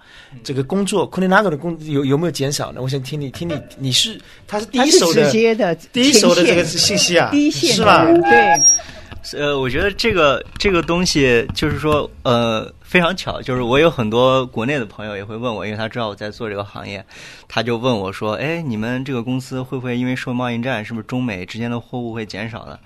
[0.44, 2.80] 这个工作 k u n i n a g o 的工有有没有减少呢？
[2.80, 8.04] 我想听你听你你是他是第一手的直接的第一手的这个信息啊，第一线是吧？
[8.04, 17.04] 对，呃，我觉得这个这个东西就是说，呃，非常巧，就是我有很多国内的朋友也会问我，因为他知道我在做这个行业，
[17.46, 22.78] 他就问我说：“哎，你们这个公司会不会因为受贸易战，是不是中美之间的货物会减少呢？”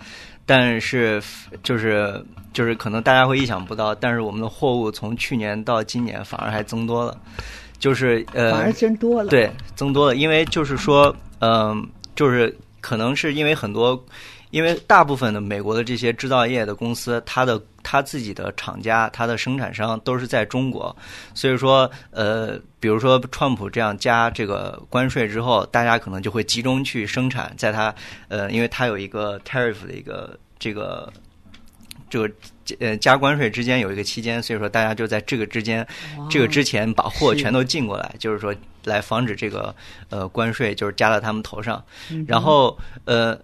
[0.44, 1.22] 但是
[1.62, 2.20] 就是
[2.52, 7.16] 就是可能大家会意想不到，但是我们的货物从去年到今年反而还增多了，
[7.78, 9.28] 就是呃，反而增多了。
[9.28, 14.04] 对，增多了，因为就是说，嗯、就是可能是因为很多，
[14.52, 20.94] 因为大部分的美国的这些制造业的公司，它的它自己的厂家、它的生产商都是在中国，
[21.34, 27.92] 所以说，呃，比如说川普这样加这个关税之后，大家可能就会集中去生产，在它
[28.28, 31.12] 呃，因为它有一个 tariff 的一个这个。
[32.10, 32.30] 这个
[32.78, 35.86] 呃加关税之间有一个期间，所以说大家就在这个之间，
[36.28, 39.74] 这个之前把货全都进过来，就是说来防止这个
[40.10, 41.82] 呃关税就是加到他们头上。
[42.10, 43.34] 嗯然后呃，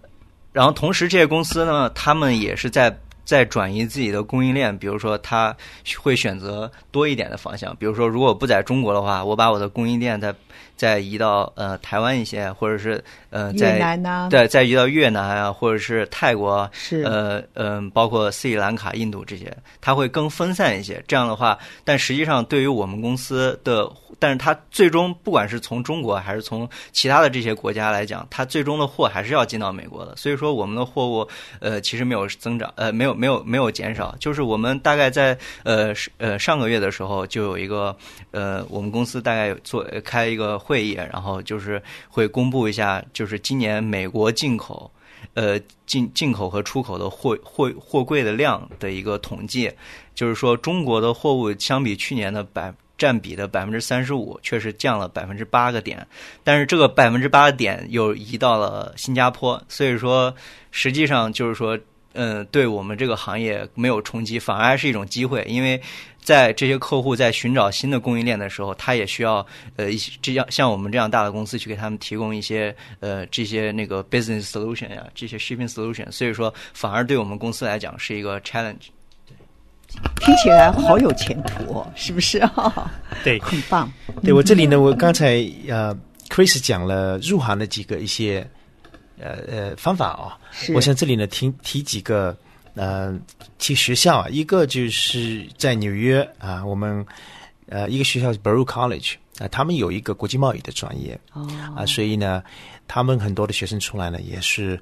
[0.51, 5.55] 然后同时这些公司呢，他们也是在在转移自己的供应链，比如说他
[6.01, 10.33] 会选择多一点的方向，比如说如果不在中国的话，我把我的供应链再
[10.75, 17.03] 再移到呃台湾一些，或者是呃在越南呐，对再移到越南啊，或者是泰国啊，是。
[17.03, 21.03] 呃嗯、包括斯里兰卡、印度这些，它会更分散一些。
[21.07, 23.87] 这样的话，但实际上对于我们公司的，
[24.19, 30.15] 但是它最终不管是从中国还是从其他的这些国家来讲，它最终的货还是要进到美国的。
[30.15, 31.27] 所以说，我们的货物
[31.59, 37.95] 呃其实没有增长，呃没有没有没有减少，就是我们大概在呃呃上个月的时候就有一个
[38.31, 44.91] 呃我们公司大概做开一个会议，然后就是会公布一下，就是今年美国进口。
[45.33, 49.71] 呃，进进口和出口的货货货柜的量的一个统计，
[50.15, 56.05] 就是说中国的货物相比去年的百占比的百分之三十五，确实降了百分之八个点，
[56.43, 60.31] 但是这个百分之八个点又移到了新加坡，所以说
[60.69, 61.79] 实际上就是说，
[62.13, 65.81] 嗯，对我们这个行业没有冲击，反而是一种机会，因为
[66.19, 69.45] 在这些客户在寻找新的供应链的时候，他也需要
[69.77, 78.89] 呃一这样像我们这样大的公司去给他们提供一些呃这些那个 business solution 呀、这些 shipping solution，所以说反而对我们公司来讲是一个 challenge。
[80.21, 82.91] 听起来好有前途哦，是不是啊？
[83.23, 83.91] 对很棒。
[84.23, 85.95] 对我这里呢，我刚才呃
[86.29, 88.47] ，Chris 讲了入行的几个一些
[89.19, 92.37] 呃呃方法哦，是我想这里呢提提几个
[92.75, 93.17] 呃
[93.57, 97.05] 提学校啊，一个就是在纽约啊，我们
[97.67, 102.43] 呃一个学校是 Baruch College 啊，他们有一个国际贸易的专业哦，啊，所以呢，
[102.87, 104.79] 他们很多的学生出来呢也是。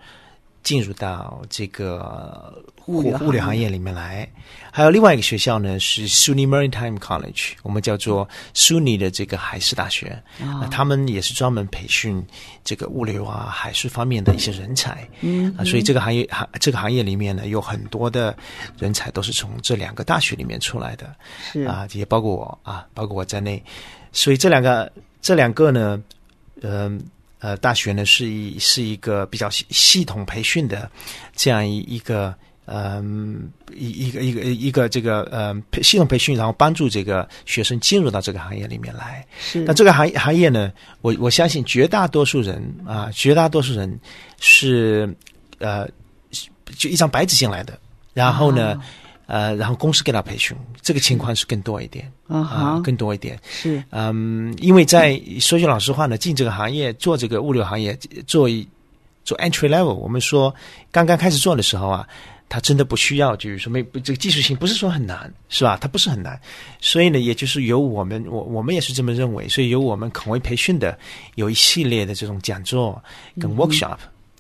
[0.68, 3.70] 进入到这个物物流行业。
[3.70, 4.30] 里面来，
[4.70, 12.22] 还有另外一个学校呢是 SUNY Maritime College，我们叫做 SUNY 的这个海事大学，啊，他们也是专门培训
[12.66, 18.36] 这个物流啊、海事方面的一些人才，嗯啊，所以这个行业行这个行业里面呢，有很多的
[18.78, 21.16] 人才都是从这两个大学里面出来的，
[21.50, 21.62] 是。
[21.64, 23.64] 啊，也包括我啊，包括我在内，
[24.12, 26.04] 所以这两个这两个呢，
[26.62, 27.06] 嗯呃
[27.58, 30.90] 大学呢是一是一个比较系系统培训的
[31.36, 32.34] 这样一一个。
[32.70, 39.26] 嗯，一一个一个一个这个呃培系统培训，然后帮助这个学生进入到这个行业里面来。
[39.40, 40.70] 是那这个行业行业呢，
[41.00, 43.98] 我我相信绝大多数人啊，绝大多数人
[44.42, 45.10] 是
[45.60, 45.88] 呃
[46.78, 47.80] 就一张白纸进来的，
[48.14, 48.84] 然后呢，啊
[49.28, 53.40] 呃，然后公司给他培训，这个情况是更多一点啊哈更多一点。
[53.48, 58.68] 是嗯，因为在说句老实话呢，进这个行业做这个物流行业做一
[59.24, 60.54] 做 entry level，我们说
[60.92, 62.08] 刚刚开始做的时候啊。
[62.50, 65.78] 他真的不需要，就是说没这个技术性不是说很难，是吧？
[65.82, 66.40] 它不是很难，
[66.80, 70.98] 所以呢，也就是由我们我我们也是这么认为，所以由我们孔威培训的
[71.36, 73.04] 有一系列的这种讲座
[73.38, 73.98] 跟 workshop，、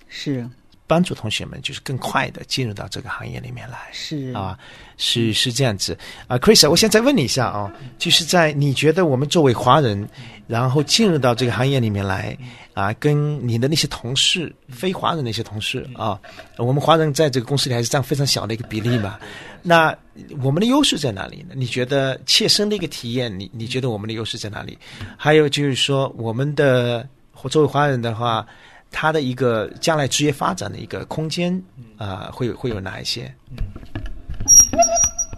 [0.08, 0.50] 是
[0.88, 3.78] 帮助同学们就是更快的进入到这个行业里面来。
[3.92, 4.58] 是啊，
[4.96, 5.96] 是是这样子
[6.28, 10.08] 啊，Chris，我现在再问你一下啊，就是在你觉得我们作为华人，
[10.48, 12.36] 然后进入到这个行业里面来
[12.74, 16.18] 啊，跟你的那些同事，非华人那些同事啊，
[16.58, 19.20] 我们华人在这个公司里还是占非常小的一个比例嘛？
[19.62, 19.94] 那
[20.42, 21.54] 我们的优势在哪里呢？
[21.54, 24.78] 你觉得切身的一个体验，你你觉得我们的优势在哪里？
[25.18, 27.06] 还有就是说，我们的
[27.50, 28.48] 作为华人的话。
[28.92, 31.62] 他的一个将来职业发展的一个空间
[31.98, 33.34] 啊，会有会有哪一些？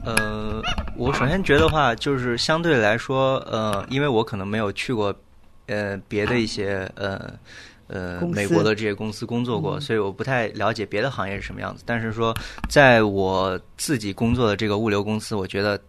[0.05, 0.61] 呃，
[0.95, 5.13] 我首先觉得话，就是相对来说，呃，因为我可能没有去过
[5.67, 7.31] 呃别的一些呃
[7.87, 11.83] 呃美国的这些公司工作过，所以我不太了解别的行业是什么样子。
[11.85, 12.33] 但是说，
[12.69, 15.79] 在我自己工作的这个物流公司，我觉得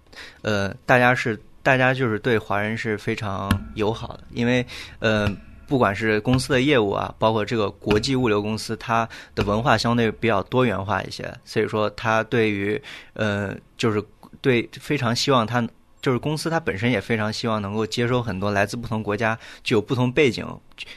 [0.42, 4.66] 呃，大家是大家就是对华人是非常友好的，因为
[4.98, 5.30] 呃。
[5.70, 14.02] 不管是公司的业务啊，包括这个国际物流公司，它的文化相对比较多元化一些，所以说它对于呃，就是
[14.40, 15.64] 对非常希望它
[16.02, 20.44] 就是公司它本身也非常希望能够接收很多来自不同国家、具有不同背景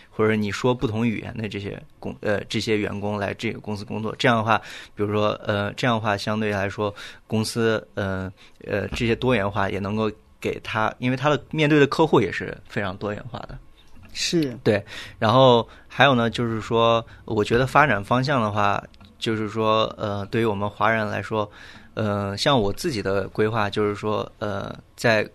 [0.09, 4.15] 或者你说不同语言的这些工呃这些员工来这个公司工作。
[4.17, 4.57] 这样的话，
[4.95, 6.91] 比如说呃这样的话，相对来说
[7.27, 8.31] 公司呃
[8.65, 13.55] 呃这些多元化也能够给他，因为他的面对的客户也是非常多元化的。
[14.13, 14.83] 是对，
[15.19, 18.81] 然后还有呢，就是说，我觉得发展方向的话，
[19.19, 21.49] 就是说，呃，对于我们华人来说，
[21.95, 25.27] 呃，像我自己的规划，就是说，呃，在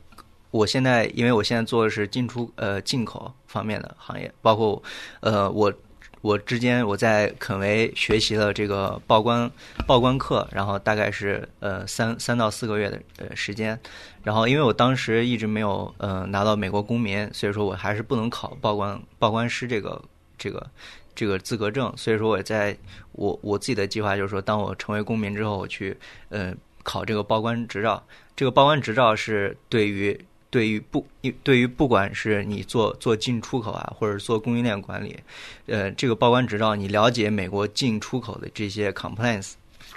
[0.50, 4.82] 我现在，因为我现在做的是进出呃进口方面的行业，包括
[5.20, 5.72] 呃我。
[6.20, 9.50] 我之间我在肯维学习了这个报关
[9.86, 13.78] 报关课，然后大概是呃三三到四个月的呃时间，
[14.24, 20.02] 然后因为我当时一直没有呃拿到美国公民，所以说我还是不能考报关报关师这个
[20.36, 20.66] 这个
[21.14, 22.76] 这个资格证，所以说我在
[23.12, 25.96] 我我自己的计划就是说，当我成为公民之后，我去
[26.30, 26.52] 呃
[26.82, 28.02] 考这个报关执照，
[28.34, 30.18] 这个报关执照是对于。
[30.50, 31.06] 对于不，
[31.42, 35.18] 对于不管是你做做进出口啊，或者做供应链管理，
[35.66, 39.52] 呃，这个报关执照，你了解美国进出口的这些 compliance，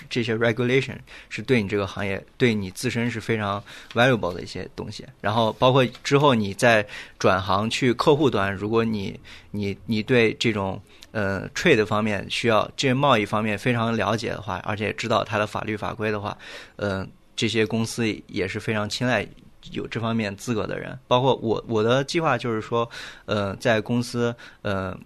[0.10, 0.98] 这些 regulation，
[1.30, 5.06] 是对你这个行业，对你自身是非常 valuable 的一些东西。
[5.22, 6.86] 然后，包括之后你在
[7.18, 9.18] 转行去客户端，如果你
[9.52, 16.38] 你你对这种呃 trade 方面需要这贸易方面非常了解的话，而且知道它的法律法规的话，
[16.76, 19.26] 呃，这些公司也是非常青睐。
[19.72, 22.90] 有这方面资格的人，包括我，我的计划就是说，
[23.26, 24.98] 呃，在公司，呃，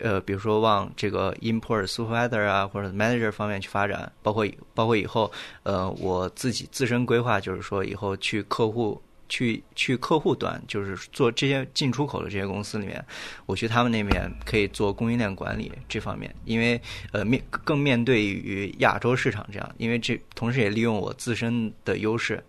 [0.00, 5.30] 呃，比如说往这个 import supervisor 啊，或者 manager 方面去发展，包括包括以后，
[5.62, 13.04] 呃，我自己自身规划就是说，以后去客户去去客户端，就是做这些进出口的这些公司里面，
[13.44, 16.80] 我去他们那边可以做供应链管理这方面，因为
[17.12, 22.42] 呃面更面对于亚洲市场这样，因为这同时也利用我自身的优势。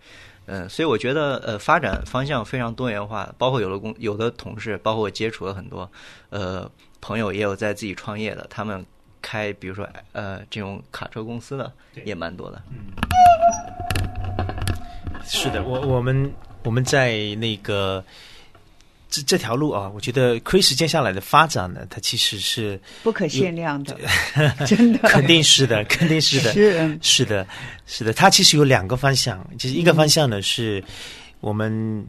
[0.49, 5.89] 嗯，所以我觉得呃，发展方向非常多元化，包括有的工有的同事，包括我接触了很多
[6.29, 8.83] 呃朋友，也有在自己创业的，他们
[9.21, 11.71] 开比如说呃这种卡车公司的
[12.03, 12.61] 也蛮多的。
[12.69, 12.91] 嗯，
[15.23, 16.33] 是的，我我们
[16.63, 18.03] 我们在那个。
[19.09, 23.97] 这这条路啊，我觉得 Chris 接下来的发展呢，它其实是不可限量的，
[24.67, 27.47] 真的， 肯定是的，肯定是的，是是的，
[27.87, 28.13] 是的。
[28.13, 30.83] 它其实有两个方向，就是一个方向呢是
[31.39, 32.05] 我们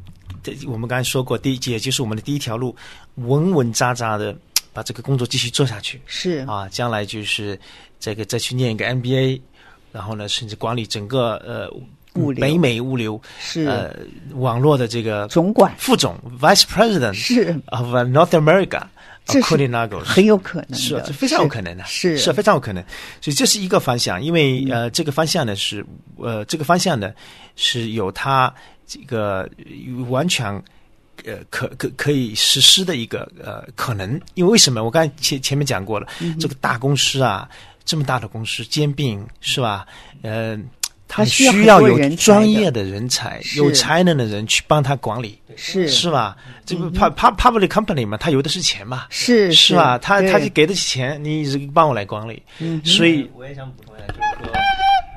[0.66, 2.76] 我们刚才说过，第一节就是我们的第一条路，
[3.14, 4.36] 稳稳扎扎的
[4.72, 7.58] 把这个工作继续做下去，是啊，将来就是
[7.98, 9.40] 这个再去念一个 MBA，
[9.90, 11.72] 然后呢，甚至管理整个呃。
[12.20, 13.66] 物流，北美物流是。
[13.66, 13.94] 呃
[14.34, 15.74] 网络的这个总管。
[15.76, 17.60] 副总 Vice President 是。
[17.66, 18.82] of North America，
[19.24, 19.56] 这是
[20.04, 22.16] 很有可能是非常有可能的，是。
[22.16, 22.32] 是。
[22.32, 22.82] 非常有可能，
[23.20, 25.84] 所以这是一个方向，因为呃这个方向呢是
[26.16, 27.12] 呃这个方向呢
[27.56, 28.52] 是有它
[28.86, 29.48] 这个
[30.08, 30.52] 完全
[31.24, 34.84] 呃可可可以实施的一个呃可能，因为为什么？
[34.84, 36.06] 我刚才前前面讲过了，
[36.38, 37.48] 这个大公司啊
[37.84, 39.86] 这么大的公司兼并是吧？
[40.22, 40.68] 嗯。
[41.12, 46.36] 他需要有专业的人才，有才能的人去帮他管理，是是吧？
[46.64, 49.98] 这不 pub public company 嘛，他有的是钱嘛，是是吧？
[49.98, 52.40] 他他就给得起钱，你一直帮我来管理。
[52.84, 54.52] 所以我也想补充一下，就是说，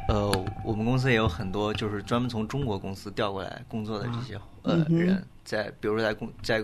[0.07, 6.63] 呃，我们公司也有很多就是专门从中国公司调过来工作的这些呃人，在比如说在公在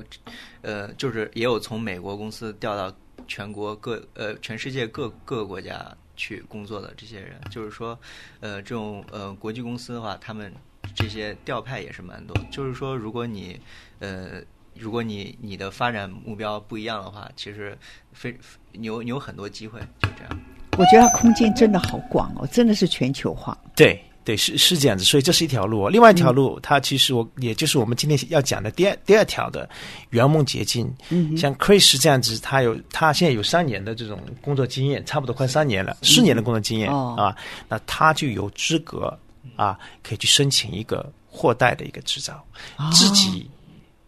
[0.63, 2.91] 呃，就是也有从美国公司调到
[3.27, 5.95] 全国各呃全世界各各个国家。
[6.19, 7.97] 去工作的这些人，就是说，
[8.41, 10.53] 呃，这种呃国际公司的话，他们
[10.93, 12.35] 这些调派也是蛮多。
[12.51, 13.57] 就是说，如果你
[13.99, 14.41] 呃，
[14.75, 17.77] 如果你你的发展目标不一样的话，其实
[18.11, 18.37] 非
[18.73, 20.39] 你有你有很多机会，就这样。
[20.77, 23.57] 我觉得它空间真的好广哦，真的是全球化。
[23.75, 25.87] 对对，是是这样子，所以这是一条路。
[25.87, 29.67] 另外一条路，它其实我也就是我们今天要讲的第二第二条的
[30.11, 30.93] 圆梦捷径。
[31.09, 37.35] 嗯，像 Chris 这样子，他有他现在有三年的这种工作经验，差不多快三年了，四年的工作经验啊，
[37.67, 39.17] 那他就有资格
[39.55, 42.45] 啊，可以去申请一个货代的一个执照，
[42.91, 43.49] 自己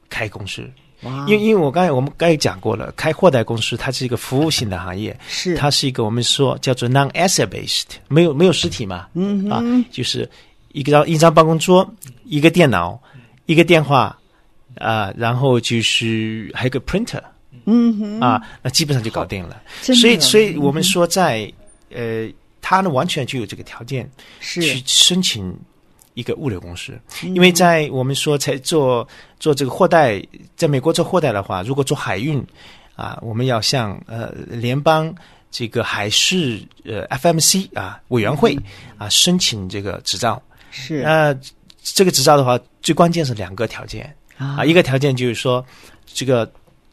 [0.10, 0.70] 开公司。
[1.04, 5.56] 因为因为我刚才我们刚才讲过了，开货代公司它是一个服务性的行业，是。
[5.56, 10.30] 它是一个我们说叫做 non-asset based，没有没有实体嘛，嗯啊，就是
[10.74, 11.92] 一张一张办公桌，
[12.26, 13.02] 一个电脑，
[13.48, 14.16] 一个电话
[14.76, 17.22] 啊，然后就是还有个 printer，
[17.66, 18.20] 嗯哼。
[18.20, 19.62] 啊，那基本上就搞定了。
[19.82, 21.52] 所以所以我们说在
[21.90, 22.30] 呃，
[22.62, 24.08] 它呢完全就有这个条件
[24.40, 24.62] 是。
[24.62, 25.52] 去申请。
[26.14, 29.08] 一个物流公司，因为在我们说才做
[29.40, 30.22] 做这个货代，
[30.56, 32.46] 在美国做货代的话，如果做海运
[32.96, 35.14] 啊，我们要向呃联邦
[35.50, 38.58] 这个海事呃 FMC 啊委员会
[38.98, 40.42] 啊申请这个执照。
[40.70, 41.02] 是。
[41.02, 41.36] 那，
[41.82, 44.16] 这个执照的话，最关键是两个条件。
[44.38, 45.66] 啊，一个条件就是说，
[46.06, 46.52] 这个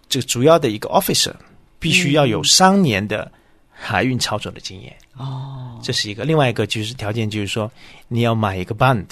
[0.09, 1.33] 这个主要的一个 officer
[1.79, 3.31] 必须要有三年的
[3.71, 4.95] 海运操作的经验。
[5.19, 6.25] 哦，这是一个。
[6.25, 7.71] 另外一个就是条件，就是说
[8.07, 9.05] 你要买一个 band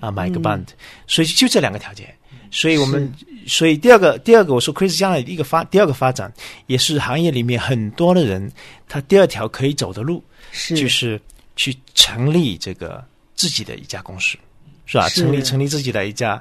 [0.00, 0.66] 啊，买一个 band。
[1.06, 2.12] 所以就这两个条件。
[2.50, 3.12] 所以我们，
[3.46, 6.32] 所以第二个，第二个，我说 Chris 将来一个发，第二个发展
[6.66, 8.50] 也是行业里面很多的人，
[8.88, 10.22] 他第二条可以走的路
[10.52, 11.20] 是就是
[11.56, 14.38] 去成立这个自己的一家公司，
[14.86, 15.08] 是吧？
[15.08, 16.40] 成立成立自己的一家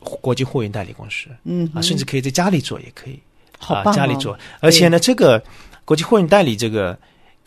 [0.00, 3.20] 国际货运代理公司，嗯啊，甚至可以在家里做，也可以
[3.58, 4.36] 啊，家里做。
[4.60, 5.42] 而且呢，这个
[5.84, 6.98] 国际货运代理这个。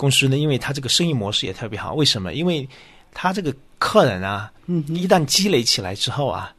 [0.01, 2.33] 公司呢，因为他这个生意模式也特别好，为什么？
[2.33, 2.67] 因为
[3.13, 4.51] 他这个客人啊，
[4.87, 6.51] 一旦积累起来之后啊，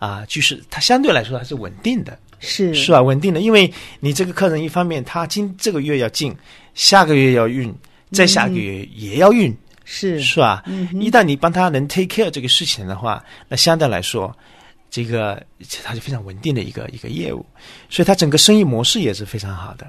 [0.00, 3.00] 啊，就是他相对来说还是稳定的，是是吧？
[3.00, 6.36] 稳定的，因为你这个客人一方面他今这个月要进，
[6.74, 7.72] 下个月要运，
[8.10, 10.64] 再下个月也要运，是是吧？
[10.94, 14.36] 一旦你帮他能 take care 这个事情的话，那相对来说，
[14.90, 15.40] 这个
[15.84, 17.46] 它是非常稳定的一个一个业务，
[17.88, 19.88] 所以它整个生意模式也是非常好的。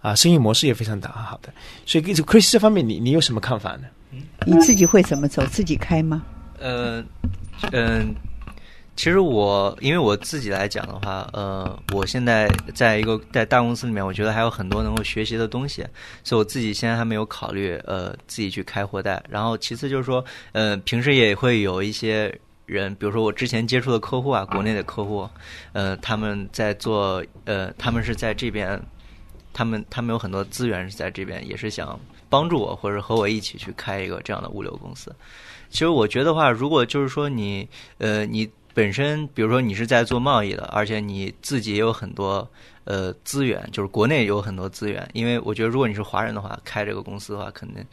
[0.00, 1.52] 啊，生意模式也非常的好的，
[1.84, 3.88] 所以 Chris 这方面，你你有什么看法呢？
[4.46, 5.44] 你自己会怎么走？
[5.46, 6.22] 自己开吗？
[6.58, 7.04] 呃，
[7.72, 8.14] 嗯，
[8.96, 15.84] 其实我因为我自己来讲的话，呃，我现在在一个在大公司里面，我觉得还有很多能够学习的东西，
[16.24, 19.22] 所以我自己现在还没有考虑呃自己去开货代。
[19.28, 22.32] 然后其次就是说，呃，平时也会有一些
[22.66, 25.28] 人，比如说我之前接触的客户啊，国内的客户，
[25.72, 28.80] 呃，他们在做，呃，他们是在这边。
[29.58, 31.98] 他们他们有很多资源是在这边，也是想
[32.28, 35.12] 帮助我，或者和我一起去开一个这样的物流公司。
[35.68, 42.48] 其实我觉得话，如果就是说你呃你本身，比如说你是在做贸易的，而且你自己也有很多
[42.84, 45.10] 呃资源，就是国内有很多资源。
[45.12, 47.84] 因为我觉得，如果你是华人的话，开这个公司的话，可能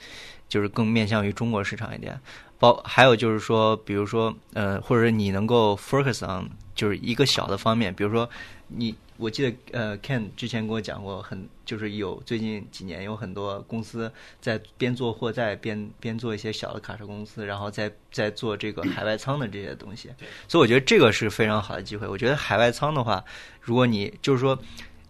[0.47, 2.15] 就是更面向于中国市场一点。
[2.59, 8.29] 包还有就是说，比如说呃，或者你能够 focus on 就是一个小的方面，比如说
[8.67, 8.93] 你。
[9.17, 14.11] 我记得呃，Ken 之前跟我讲过，很就是有最近几年有很多公司
[14.41, 20.09] 在边做货在边边做一些小的卡车公司，然后在在做这个海外仓的这些东西。
[20.47, 22.07] 所以我觉得这个是非常好的机会。
[22.07, 23.23] 我觉得海外仓的话，
[23.61, 24.57] 如果你就是说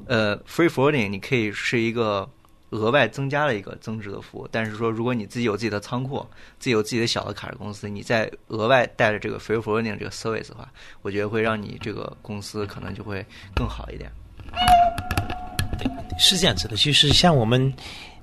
[0.06, 2.30] 呃，free forwarding，你可以是一个。
[2.76, 6.26] 额外增加了一个增值的服务，但是说如果你自己有自己的仓库，
[6.60, 10.70] 自己有自己的小的卡车公司，你再额外带着这个 free forwarding 这个 service 的话，
[11.02, 14.12] 我觉得会让你这个公司可能就会更好一点。
[15.80, 16.76] 对，是这样子的。
[16.76, 17.74] 其实像我们，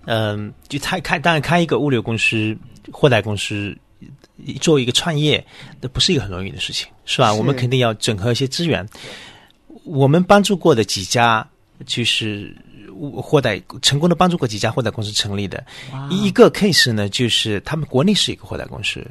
[0.05, 2.57] 嗯，就开开当然开一个物流公司、
[2.93, 3.77] 货代公司，
[4.61, 5.45] 做一个创业，
[5.81, 7.33] 那不是一个很容易的事情，是吧？
[7.33, 8.87] 我们肯定要整合一些资源。
[9.85, 11.49] 我们帮助过的几家，
[11.87, 12.55] 就是。
[13.21, 15.65] 货代成功的帮助过几家货代公司成立的，
[16.11, 19.05] 一个 case 呢，就是他们国内是一个货代公司，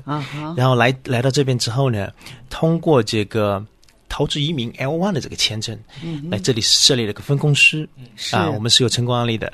[0.55, 2.09] 然后来来到这边之后呢，
[2.49, 3.63] 通过这个
[4.09, 5.77] 投资移民 L one 的这个签证，
[6.29, 7.87] 来这里设立了个分公司，
[8.31, 9.51] 啊，我们是有成功案例的。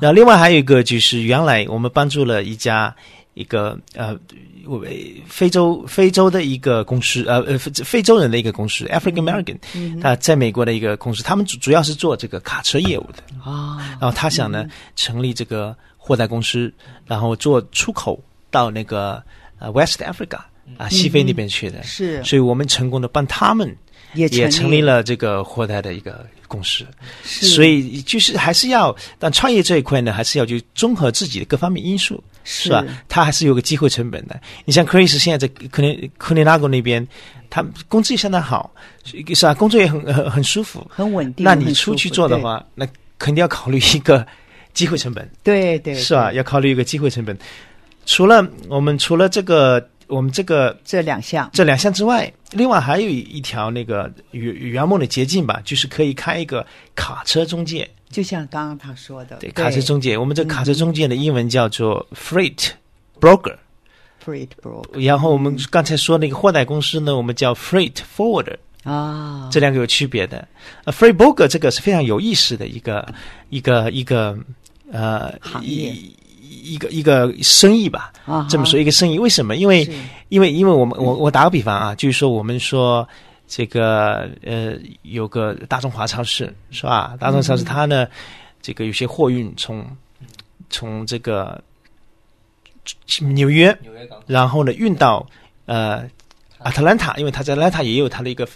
[0.00, 2.94] 然后另外还有一个就是原来我们帮助了一家
[3.38, 4.18] 一个呃。
[4.66, 9.56] 为非洲非洲的一个公司，呃呃，非洲人的一个公司，African American，
[9.98, 13.78] 他在美国的一个公司，他们主主要是做这个卡车业务的啊。
[13.98, 16.70] 然后他想呢，成立这个货代公司，
[17.06, 19.22] 然后做出口到那个
[19.58, 20.40] 呃 West Africa
[20.76, 21.82] 啊西非那边去的。
[21.82, 23.74] 是，所以我们成功的帮他们
[24.12, 26.26] 也也成立了这个货代的一个。
[26.46, 26.86] 公司，
[27.22, 32.82] 所以就是还是要，但创业这一块呢，还是要去综合自己的各方面因素，是吧？
[33.08, 34.40] 他还是有个机会成本的。
[34.64, 37.06] 你像 Chris 现在在科林科林拉格那边，
[37.50, 38.72] 他工资也相当好，
[39.04, 39.52] 是吧？
[39.52, 41.44] 工作也很很很舒服，很稳定。
[41.44, 42.86] 那你出去做的话，那
[43.18, 44.26] 肯定要考虑一个
[44.72, 46.32] 机会成本，对对，是吧？
[46.32, 47.36] 要考虑一个机会成本。
[48.06, 57.88] 除了我们除了这个我们这个这两项这两项之外，另外还有一条那个圆圆梦的捷径吧，就是可以开一个卡车中介。
[58.10, 62.70] 就像刚刚他说的，对，卡车中介，我们这卡车中介的英文叫做 freight
[63.20, 63.54] broker。
[64.24, 68.56] freight broker 然后我们刚才说那个货代公司呢，我们叫 freight forwarder。
[68.84, 70.48] 啊，这两个有区别的。
[70.84, 73.06] 呃，freight broker 这个是非常有意思的一个
[73.50, 74.38] 一个一个
[74.90, 75.94] 呃行业
[76.68, 78.12] 一一个一个生意吧。
[78.26, 79.56] 啊这么说一个生意，为什么？
[79.56, 79.88] 因为
[80.28, 83.08] 因为因为我们我我打个比方啊，就是说我们说
[83.46, 87.16] 这个呃有个大中华超市是吧？
[87.18, 88.06] 大中华超市它呢，
[88.60, 89.84] 这个有些货运从
[90.68, 91.58] 从这个
[93.20, 95.26] 纽约，纽约然后呢运到
[95.64, 96.04] 呃
[96.58, 98.46] 阿特兰塔，因为它在阿特兰塔也有它的一个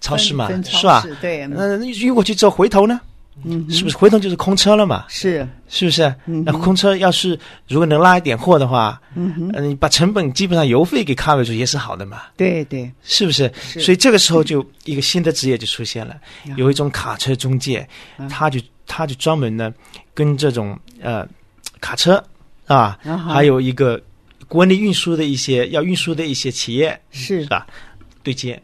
[0.00, 1.04] 超市嘛，分是吧？
[1.20, 2.98] 对，嗯那运过去之后回头呢，
[3.44, 3.96] 嗯，是不是？
[3.96, 5.04] 回头就是空车了嘛？
[5.08, 5.46] 是。
[5.68, 6.02] 是不是？
[6.26, 13.50] 嗯那空车要是如果能拉一点货的话，嗯你把成本基本上油费给 cover 住也是好的嘛，对对，是不是？
[13.60, 13.80] 是。
[13.80, 16.16] 所以这个时候就一个新的职业就出现了，
[16.56, 18.28] 有一种卡车中介，嗯。
[18.28, 19.72] 他就他就专门呢
[20.14, 21.26] 跟这种呃
[21.80, 22.22] 卡车
[22.66, 24.00] 啊，还有一个
[24.46, 27.42] 国内运输的一些要运输的一些企业是。
[27.42, 27.66] 是吧？
[28.22, 28.62] 对接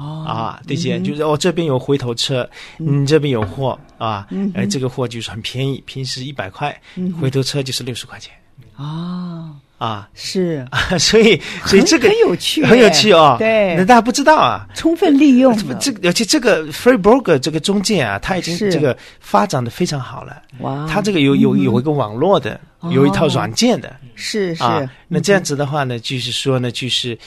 [0.00, 2.48] 哦啊，对接就是哦这边有回头车，
[2.78, 8.32] 你这边有货啊，嗯哎这个货就是很便宜，平时一百块，嗯回头车就是六十块钱。
[8.76, 10.66] 啊，啊，是。
[10.98, 13.74] 所以所以这个很有趣很有趣哦，对。
[13.76, 14.66] 那大家不知道啊。
[14.74, 18.72] 充分利用了这这个而且这个 free broker 这个中介啊，他已经是。
[18.72, 20.42] 这个发展的非常好了。
[20.60, 23.94] 哇，他这个有有有一个网络的，哦有一套软件的。
[24.14, 24.62] 是是。
[24.64, 24.90] 啊。
[25.08, 27.18] 那这样子的话呢，就是说呢，就是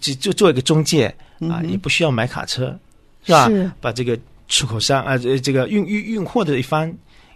[0.00, 1.14] 就就做一个中介
[1.50, 2.78] 啊，也不需要买卡车，
[3.24, 3.48] 是吧？
[3.48, 4.18] 是把这个
[4.48, 6.92] 出口商啊，这这个运运运货的一方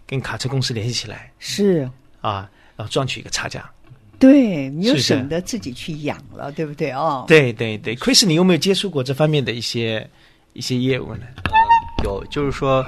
[0.07, 1.89] 跟卡车公司联系起来是，
[2.21, 3.69] 啊，然后赚取一个差价。
[4.19, 7.25] 对你又省得自己去养了，对不对哦？
[7.29, 10.05] 对对对，Chris，你有没有接触过这方面的一些
[10.55, 11.23] 一些业务呢？
[12.03, 12.85] 有，就是说，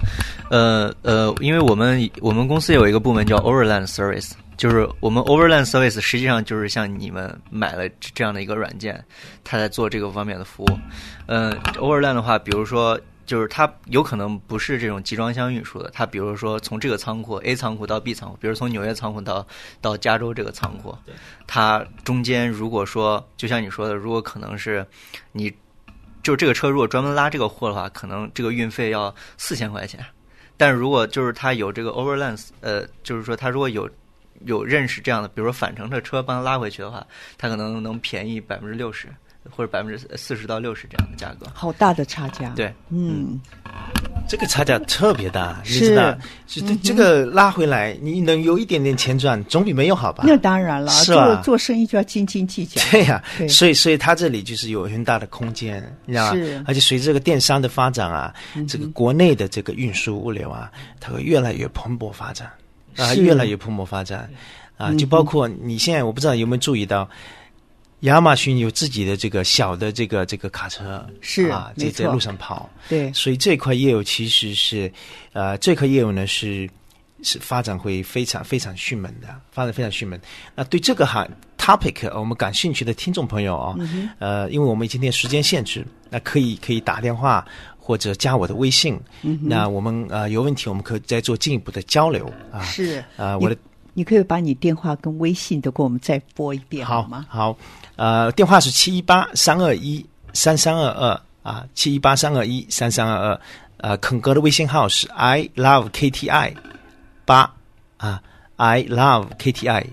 [0.50, 9.02] 呃呃，因为我们我们公司有一个部门叫 Overland Service，就是我们 Overland Service 实际上就是像你们买了这这样的一个软件，
[9.42, 10.78] 它在做这个方面的服务。
[11.28, 13.00] 嗯、o v e r l a n d 的话，比如说。
[13.26, 19.46] 就是它有可能不是这种集装箱运输的，它比如说从这个仓库 A 仓库到 B 仓库，比如从纽约仓库到
[19.80, 20.92] 到加州这个仓库，
[21.46, 24.84] 它中间如果说就像你说的，如果可能是
[25.30, 25.52] 你
[26.24, 30.04] 就这个车如果专门拉这个货的话，可能这个运费要四千块钱。
[30.56, 33.88] 但是如果就是它有这个 overland，呃，就是说它如果有
[34.47, 37.07] 有认识这样的，比如说返程的车帮他拉回去的话，
[37.38, 39.09] 他可能能便宜百分之六十
[39.49, 41.47] 或者百分之四十到六十这样的价格。
[41.55, 43.41] 好大的差价。，对，嗯，
[44.28, 46.16] 这个差价特别大，你是知道？
[46.47, 50.24] 是这这个拉回来，你能有一点点钱赚，总比没有好吧？
[50.26, 52.80] 那当然了，做是吧做生意就要斤斤计较。
[52.91, 56.64] 对呀、对所以所以他这里就是有很大的空间，你知道是吗？
[56.68, 58.34] 而且随着这个电商的发展啊，
[58.68, 60.70] 这个国内的这个运输物流啊，
[61.01, 62.51] 它会越来越蓬勃发展
[63.01, 63.22] 啊，是。
[63.22, 64.30] 越来越蓬勃发展。
[64.76, 67.09] 啊，就包括你现在我不知道有没有注意到。
[68.05, 74.90] 亚马逊有自己的这个小的这个这个卡车，是啊，在在路上跑，对，所以这块业务其实是，
[75.34, 76.66] 呃，这块业务呢是
[77.22, 80.18] 是发展会非常非常迅猛的，发展非常迅猛。
[80.55, 81.28] 那对这个行
[81.59, 83.76] topic 呃我们感兴趣的听众朋友啊、
[84.18, 87.46] 呃，因为我们今天时间限制，那可以可以打电话
[87.81, 89.01] 或者加我的微信，
[89.43, 92.62] 那我们呃有问题我们可以再做进一步的交流啊。
[92.62, 93.57] 是啊、你我的
[93.95, 97.26] 你可以把你电话跟微信都给我们再拨一遍好吗？
[97.28, 97.57] 好，
[97.97, 103.41] 呃，电话是七一八三二一三三二二啊，七一八三二一三三二二。
[103.83, 106.55] 呃，肯哥的微信号是 I love KTI
[107.24, 107.51] 八
[107.97, 108.22] 啊
[108.57, 109.87] ，I love KTI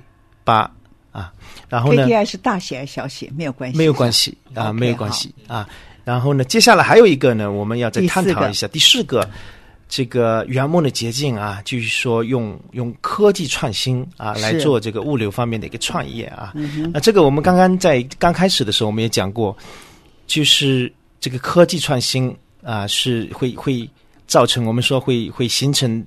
[0.43, 0.69] 八
[1.13, 1.31] 啊，
[1.69, 3.31] 然后呢 KTI 是大写还是小写？
[3.33, 5.67] 没有关系，没有关系啊，没有关系啊。
[6.07, 9.27] 然后呢，接下来还有一个呢，我们要再探讨一下第四个。
[9.89, 16.53] 这个圆梦的捷径啊，就是说用用科技创新啊来做这个物流方面的一个创业啊。
[16.93, 19.55] 那这个我们刚刚在刚开始的时候我们也讲过，
[20.25, 20.91] 就是
[21.21, 22.35] 这个科技创新
[22.65, 23.89] 啊是会会
[24.27, 26.05] 造成我们说会会形成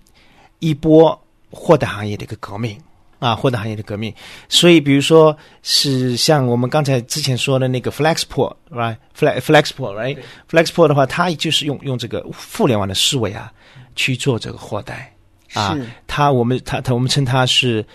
[0.59, 1.19] 一波
[1.51, 2.77] 货代行业的一个革命
[3.21, 4.13] 啊，货代行业的革命。
[4.49, 13.53] 所以，比如说是像我们刚才之前说的那个 Flexport，right？Flex Flexport，right？Flexport 的话，它就是用用这个互联网的思维啊
[13.95, 15.15] 去做这个货代
[15.53, 17.87] 啊是，它我们它它我们称它是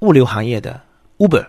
[0.00, 0.78] 物流行业的
[1.18, 1.46] Uber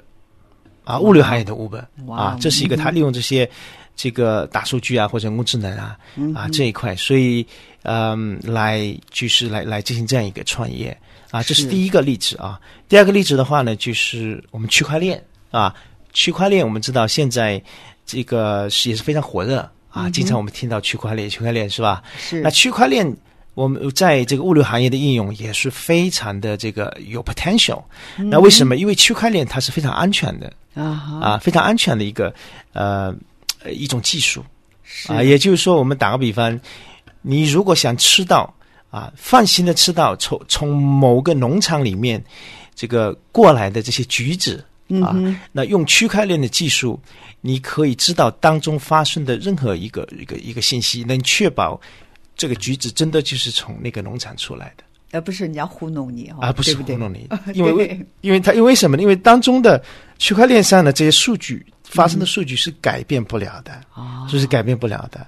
[0.84, 1.84] 啊，物流行业的 Uber
[2.14, 3.50] 啊，这是一个它利用这些
[3.96, 5.98] 这个大数据啊或者人工智能啊
[6.36, 7.46] 啊这一块，所以
[7.84, 10.96] 嗯，来就是来来进行这样一个创业
[11.36, 12.58] 啊，这是是第一个例子啊。
[12.88, 15.22] 第二个例子的话呢，就是我们区块链
[15.52, 15.76] 啊，
[16.14, 17.62] 区块链我们知道现在
[18.06, 22.02] 这个是也是非常火热啊，经常我们听到区块链，区块链是吧？
[22.18, 23.06] 是那区块链
[23.54, 27.84] 我们在这个物流行业的应用也是非常的这个有 potential。
[28.16, 28.78] 那为什么？
[28.78, 32.34] 因为区块链它是非常安全的啊啊，非常安全的一个
[32.72, 33.14] 呃
[33.62, 34.42] 呃一种技术。
[34.84, 36.58] 是啊，也就是说，我们打个比方，
[37.22, 38.54] 你如果想吃到
[38.96, 42.24] 啊，放心的吃到从从某个农场里面
[42.74, 44.64] 这个过来的这些橘子
[45.04, 45.14] 啊，
[45.52, 46.98] 那用区块链的技术，
[47.42, 51.80] 你可以知道当中发生的任何一个一个一个信息，能确保
[52.38, 54.84] 这个橘子真的就是从那个农场出来的。
[55.12, 59.04] 而不是人家糊弄你哦，而不是糊弄你， 因为对因为他因为什么呢？
[59.04, 59.82] 因为当中的
[60.20, 65.26] 区块链上的这些数据发生的数据是改变不了的，哦这是改变不了的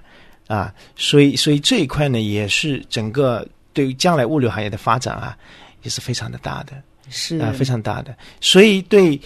[0.47, 0.73] 啊。
[0.97, 3.47] 所以所以这一块呢，也是整个
[3.77, 5.37] 对于将来物流行业的发展啊，
[5.83, 6.73] 也是非常的大的
[7.09, 8.17] 是啊，非常大的。
[8.41, 9.19] 所以对。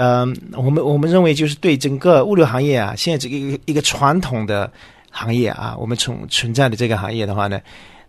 [0.00, 4.70] 嗯，我们我们认为就是对整个物流行业啊，现在这个一个传统的
[5.10, 7.60] 行业啊，我们从存在的这个行业的话呢，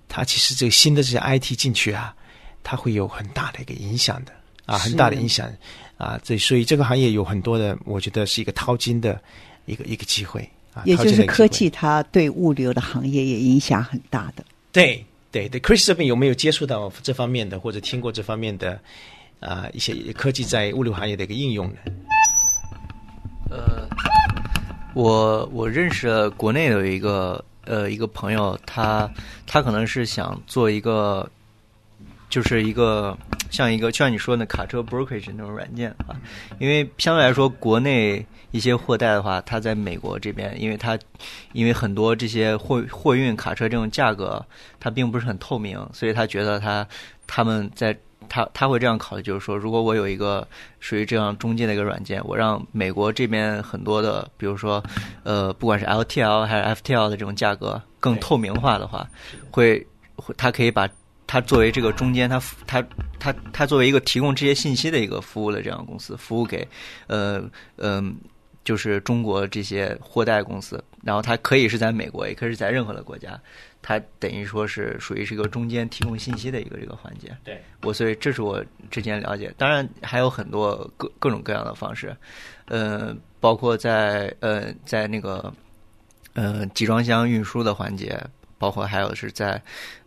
[0.08, 2.14] 它其实这个新的这些 IT 进去啊，
[2.62, 4.32] 它会有很大的一个影响的
[4.68, 5.50] 啊，很大的影响
[5.98, 6.20] 啊。
[6.22, 9.20] 这所以这个行业有很多的，我觉得是一个淘金的
[9.66, 10.84] 一个一个机会啊。
[10.86, 14.44] 也就是科技，它对物流的行业也影响很大的。
[14.72, 18.80] 对对对，Chris 这边有没有接触到这方面的，或者听过这方面的
[19.40, 21.76] 啊、一些科技在物流行业的一个应用呢？
[23.50, 23.88] 呃，
[24.94, 29.10] 我我认识了国内有一个呃一个朋友，他
[29.48, 31.30] 他可能是想做一个，
[32.30, 33.18] 就是一个
[33.50, 36.20] 像一个就像你说的卡车 brokerage 那种软件啊，
[36.60, 40.98] 因为相对来说国内一些货代的话，它在美国这边，因为它
[41.54, 44.44] 因为很多这些货货运卡车这种价格，
[44.80, 46.88] 它并不是很透明，所以他觉得他
[47.28, 47.96] 他们在
[48.28, 50.48] 他他会这样考虑，就是说，如果我有一个
[50.80, 54.84] 属于这样中介的一个软件，我让美国这边很多的，比如说，
[55.24, 59.08] 呃，不管是 LTL 还是 FTL 的这种价格更透明化的话，
[59.50, 59.86] 会
[60.16, 60.88] 会它可以把
[61.26, 62.84] 它作为这个中间，它它
[63.20, 66.68] 它它作为一个提供这些信息的一个服务的这样的公司，服务给
[67.08, 67.42] 呃
[67.78, 68.16] 嗯、
[68.64, 73.40] 就是中国这些货代公司，然后它可以是在美国，也可以是在任何的国家，
[73.82, 77.36] 它等于说是属于是一个中间提供信息的一个这个环节。
[77.44, 82.16] 对，我所以这是我之前了解，当然还有很多各各种各样的方式，
[82.66, 85.52] 呃，包括在呃在那个
[86.34, 88.22] 呃集装箱运输的环节，
[88.60, 89.60] 包括还有是在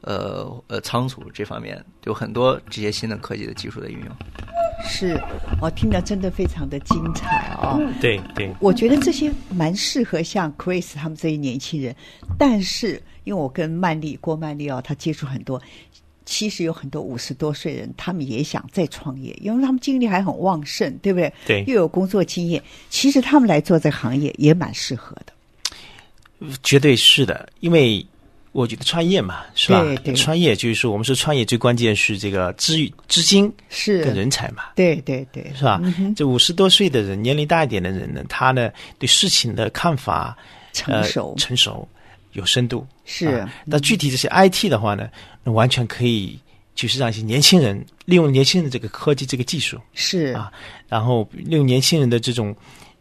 [0.02, 4.08] 呃呃仓储这方面，有很多这些新的科技的技术的运用。
[4.84, 5.20] 是，
[5.60, 7.80] 我，听得真的非常的精彩哦。
[8.00, 11.94] 对对，我觉得这些蛮适合像 Chris 他们这些年轻人，
[12.38, 15.62] 但是因为我跟曼丽郭曼丽哦，她接触很多，
[16.26, 21.32] 其实有很多五十多岁人，他们也想再创业，因为他们精力还很旺盛，对不对？
[21.46, 25.32] 对又有工作经验，其实他们来做这个行业也蛮适合的。
[26.64, 28.04] 绝对是的，因为
[28.52, 29.82] 我觉得创业嘛，是吧？
[29.82, 30.14] 对对。
[30.14, 32.76] 创业就是说，我们说创业最关键是这个资、
[33.08, 34.04] 资金是。
[34.04, 35.80] 跟人才嘛，对对对，是吧？
[35.82, 40.36] 嗯这五十多岁的人，年龄大一点的人呢，他呢对事情的看法
[40.72, 41.30] 成熟。
[41.30, 41.88] 呃、成熟、
[42.32, 42.86] 有深度。
[43.04, 43.26] 是。
[43.28, 45.08] 啊那具体这些 IT 的话呢，
[45.42, 46.38] 那完全可以
[46.74, 50.34] 就是让一些年轻人利用年轻人的这个科技这个技术是。
[50.34, 50.52] 啊，
[50.88, 52.54] 然后利用年轻人的这种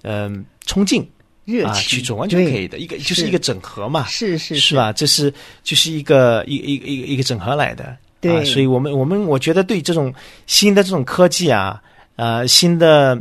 [0.03, 2.77] 嗯、冲劲啊热情去做，完全可以的。
[2.77, 4.75] 一个就是一个整合嘛，是是是？
[4.75, 4.93] 吧？
[4.93, 5.33] 这是
[5.63, 7.97] 就是一个一一一个一个整合来的。
[8.19, 10.13] 对啊，所以我们我们我觉得对这种
[10.45, 11.81] 新的这种科技啊，
[12.17, 13.15] 呃，新的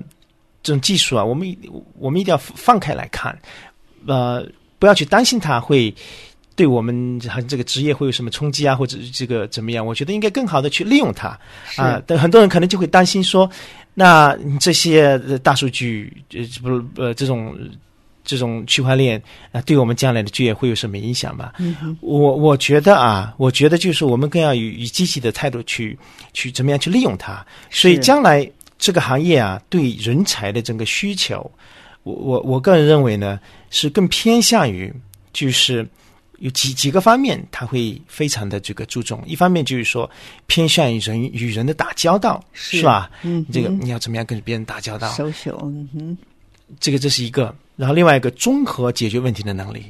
[0.63, 1.57] 这种技术啊，我们
[1.99, 3.37] 我们一定要放开来看，
[4.07, 4.47] 呃，
[4.79, 5.93] 不要去担心它会
[6.55, 7.19] 对我们
[7.49, 9.85] 这个职业会有什么冲击啊，或者这个怎么样？
[9.85, 12.03] 我觉得应该更好的去利用它是啊。
[12.07, 13.51] 但很多人可能就会担心说，
[13.95, 17.57] 那你这些呃大数据呃不呃这种。
[18.31, 19.21] 这种区块链
[19.51, 21.55] 啊，对我们将来的就业会有什么影响吧？
[21.59, 25.99] 嗯我我觉得啊，我觉得就是我们更要以以积极的态度去
[26.33, 27.45] 去怎么样去利用它。
[27.71, 31.51] 所以将来这个行业啊，对人才的整个需求，
[32.05, 34.93] 我我我个人认为呢，是更偏向于
[35.33, 35.85] 就是
[36.39, 39.21] 有几几个方面，他会非常的这个注重。
[39.27, 40.09] 一方面就是说
[40.47, 43.11] 偏向于人与人的打交道，是是吧？
[43.23, 45.11] 嗯这个你要怎么样跟别人打交道？
[45.13, 46.19] 手手，嗯哼，
[46.79, 49.83] 这个这是一个，然后另外一个综合解决问题的能力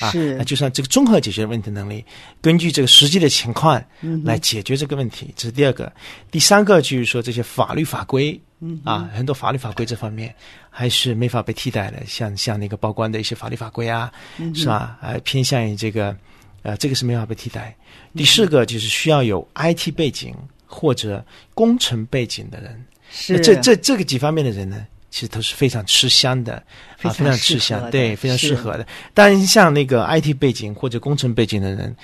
[0.00, 0.36] 啊，是。
[0.36, 2.04] 那就算这个综合解决问题的能力，
[2.42, 5.90] 根据这个实际的情况嗯来解决这个问题，这是第二个。
[6.30, 10.34] 第三个就是说这些法律法规，嗯啊，很多法律法规这方面
[10.68, 14.98] 还是没法被替代的，像像那个报关的一些法律法规啊，嗯是吧？
[15.00, 16.14] 呃，偏向于这个，
[16.62, 17.74] 呃，这个是没法被替代。
[18.14, 20.34] 嗯第四个就是需要有 IT 背景
[20.66, 21.24] 或者
[21.54, 23.34] 工程背景的人，是。
[23.34, 26.54] 那这这这个几方面的人呢，其实都是非常吃香的
[27.02, 28.86] 啊，非常吃香，对，非常适合的。
[29.14, 31.96] 当然，像那个 IT 背景或者工程背景的人。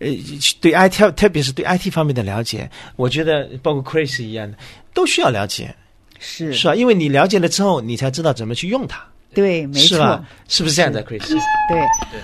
[0.00, 0.08] 呃，
[0.60, 4.58] 对 IT，特别是对 IT 方面的了解，我觉得包括 Chris 一样的，
[4.92, 5.72] 都需要了解，
[6.18, 6.74] 是是吧？
[6.74, 9.96] 因为你了解了之后，你才知道怎么去用它，对，没错
[10.48, 10.56] 是，？
[10.56, 11.20] 是不是这样的，Chris？
[11.28, 11.38] 对，
[12.10, 12.20] 对，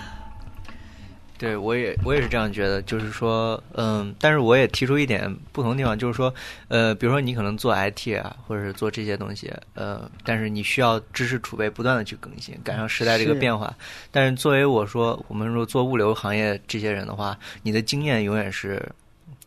[1.56, 6.32] 我也我也是这样觉得，就是说，嗯，但是我也提出一点不同的地方，就是说，
[6.68, 13.74] 呃，比如说你可能做 IT 啊，或者是做这些东西，呃，但是你需要知识储备不断的去更新，赶上时代这个变化。
[14.10, 18.86] 但是作为我说，我们说做物流行业这些人的话，你的经验永远是。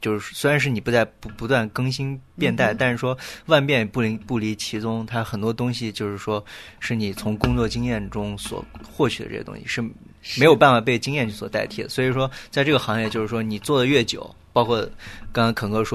[0.01, 6.43] 就是虽然是你不在不不断更新变代，但是说万变不离不离其宗，它很多东西就是说
[6.81, 9.81] 是你从工作经验中所获取的这些东西是
[10.37, 11.87] 没有办法被经验去所代替。
[11.87, 14.81] 所以说，在这个行业，就是说你做的越久，包括
[15.31, 15.91] 刚刚肯哥说。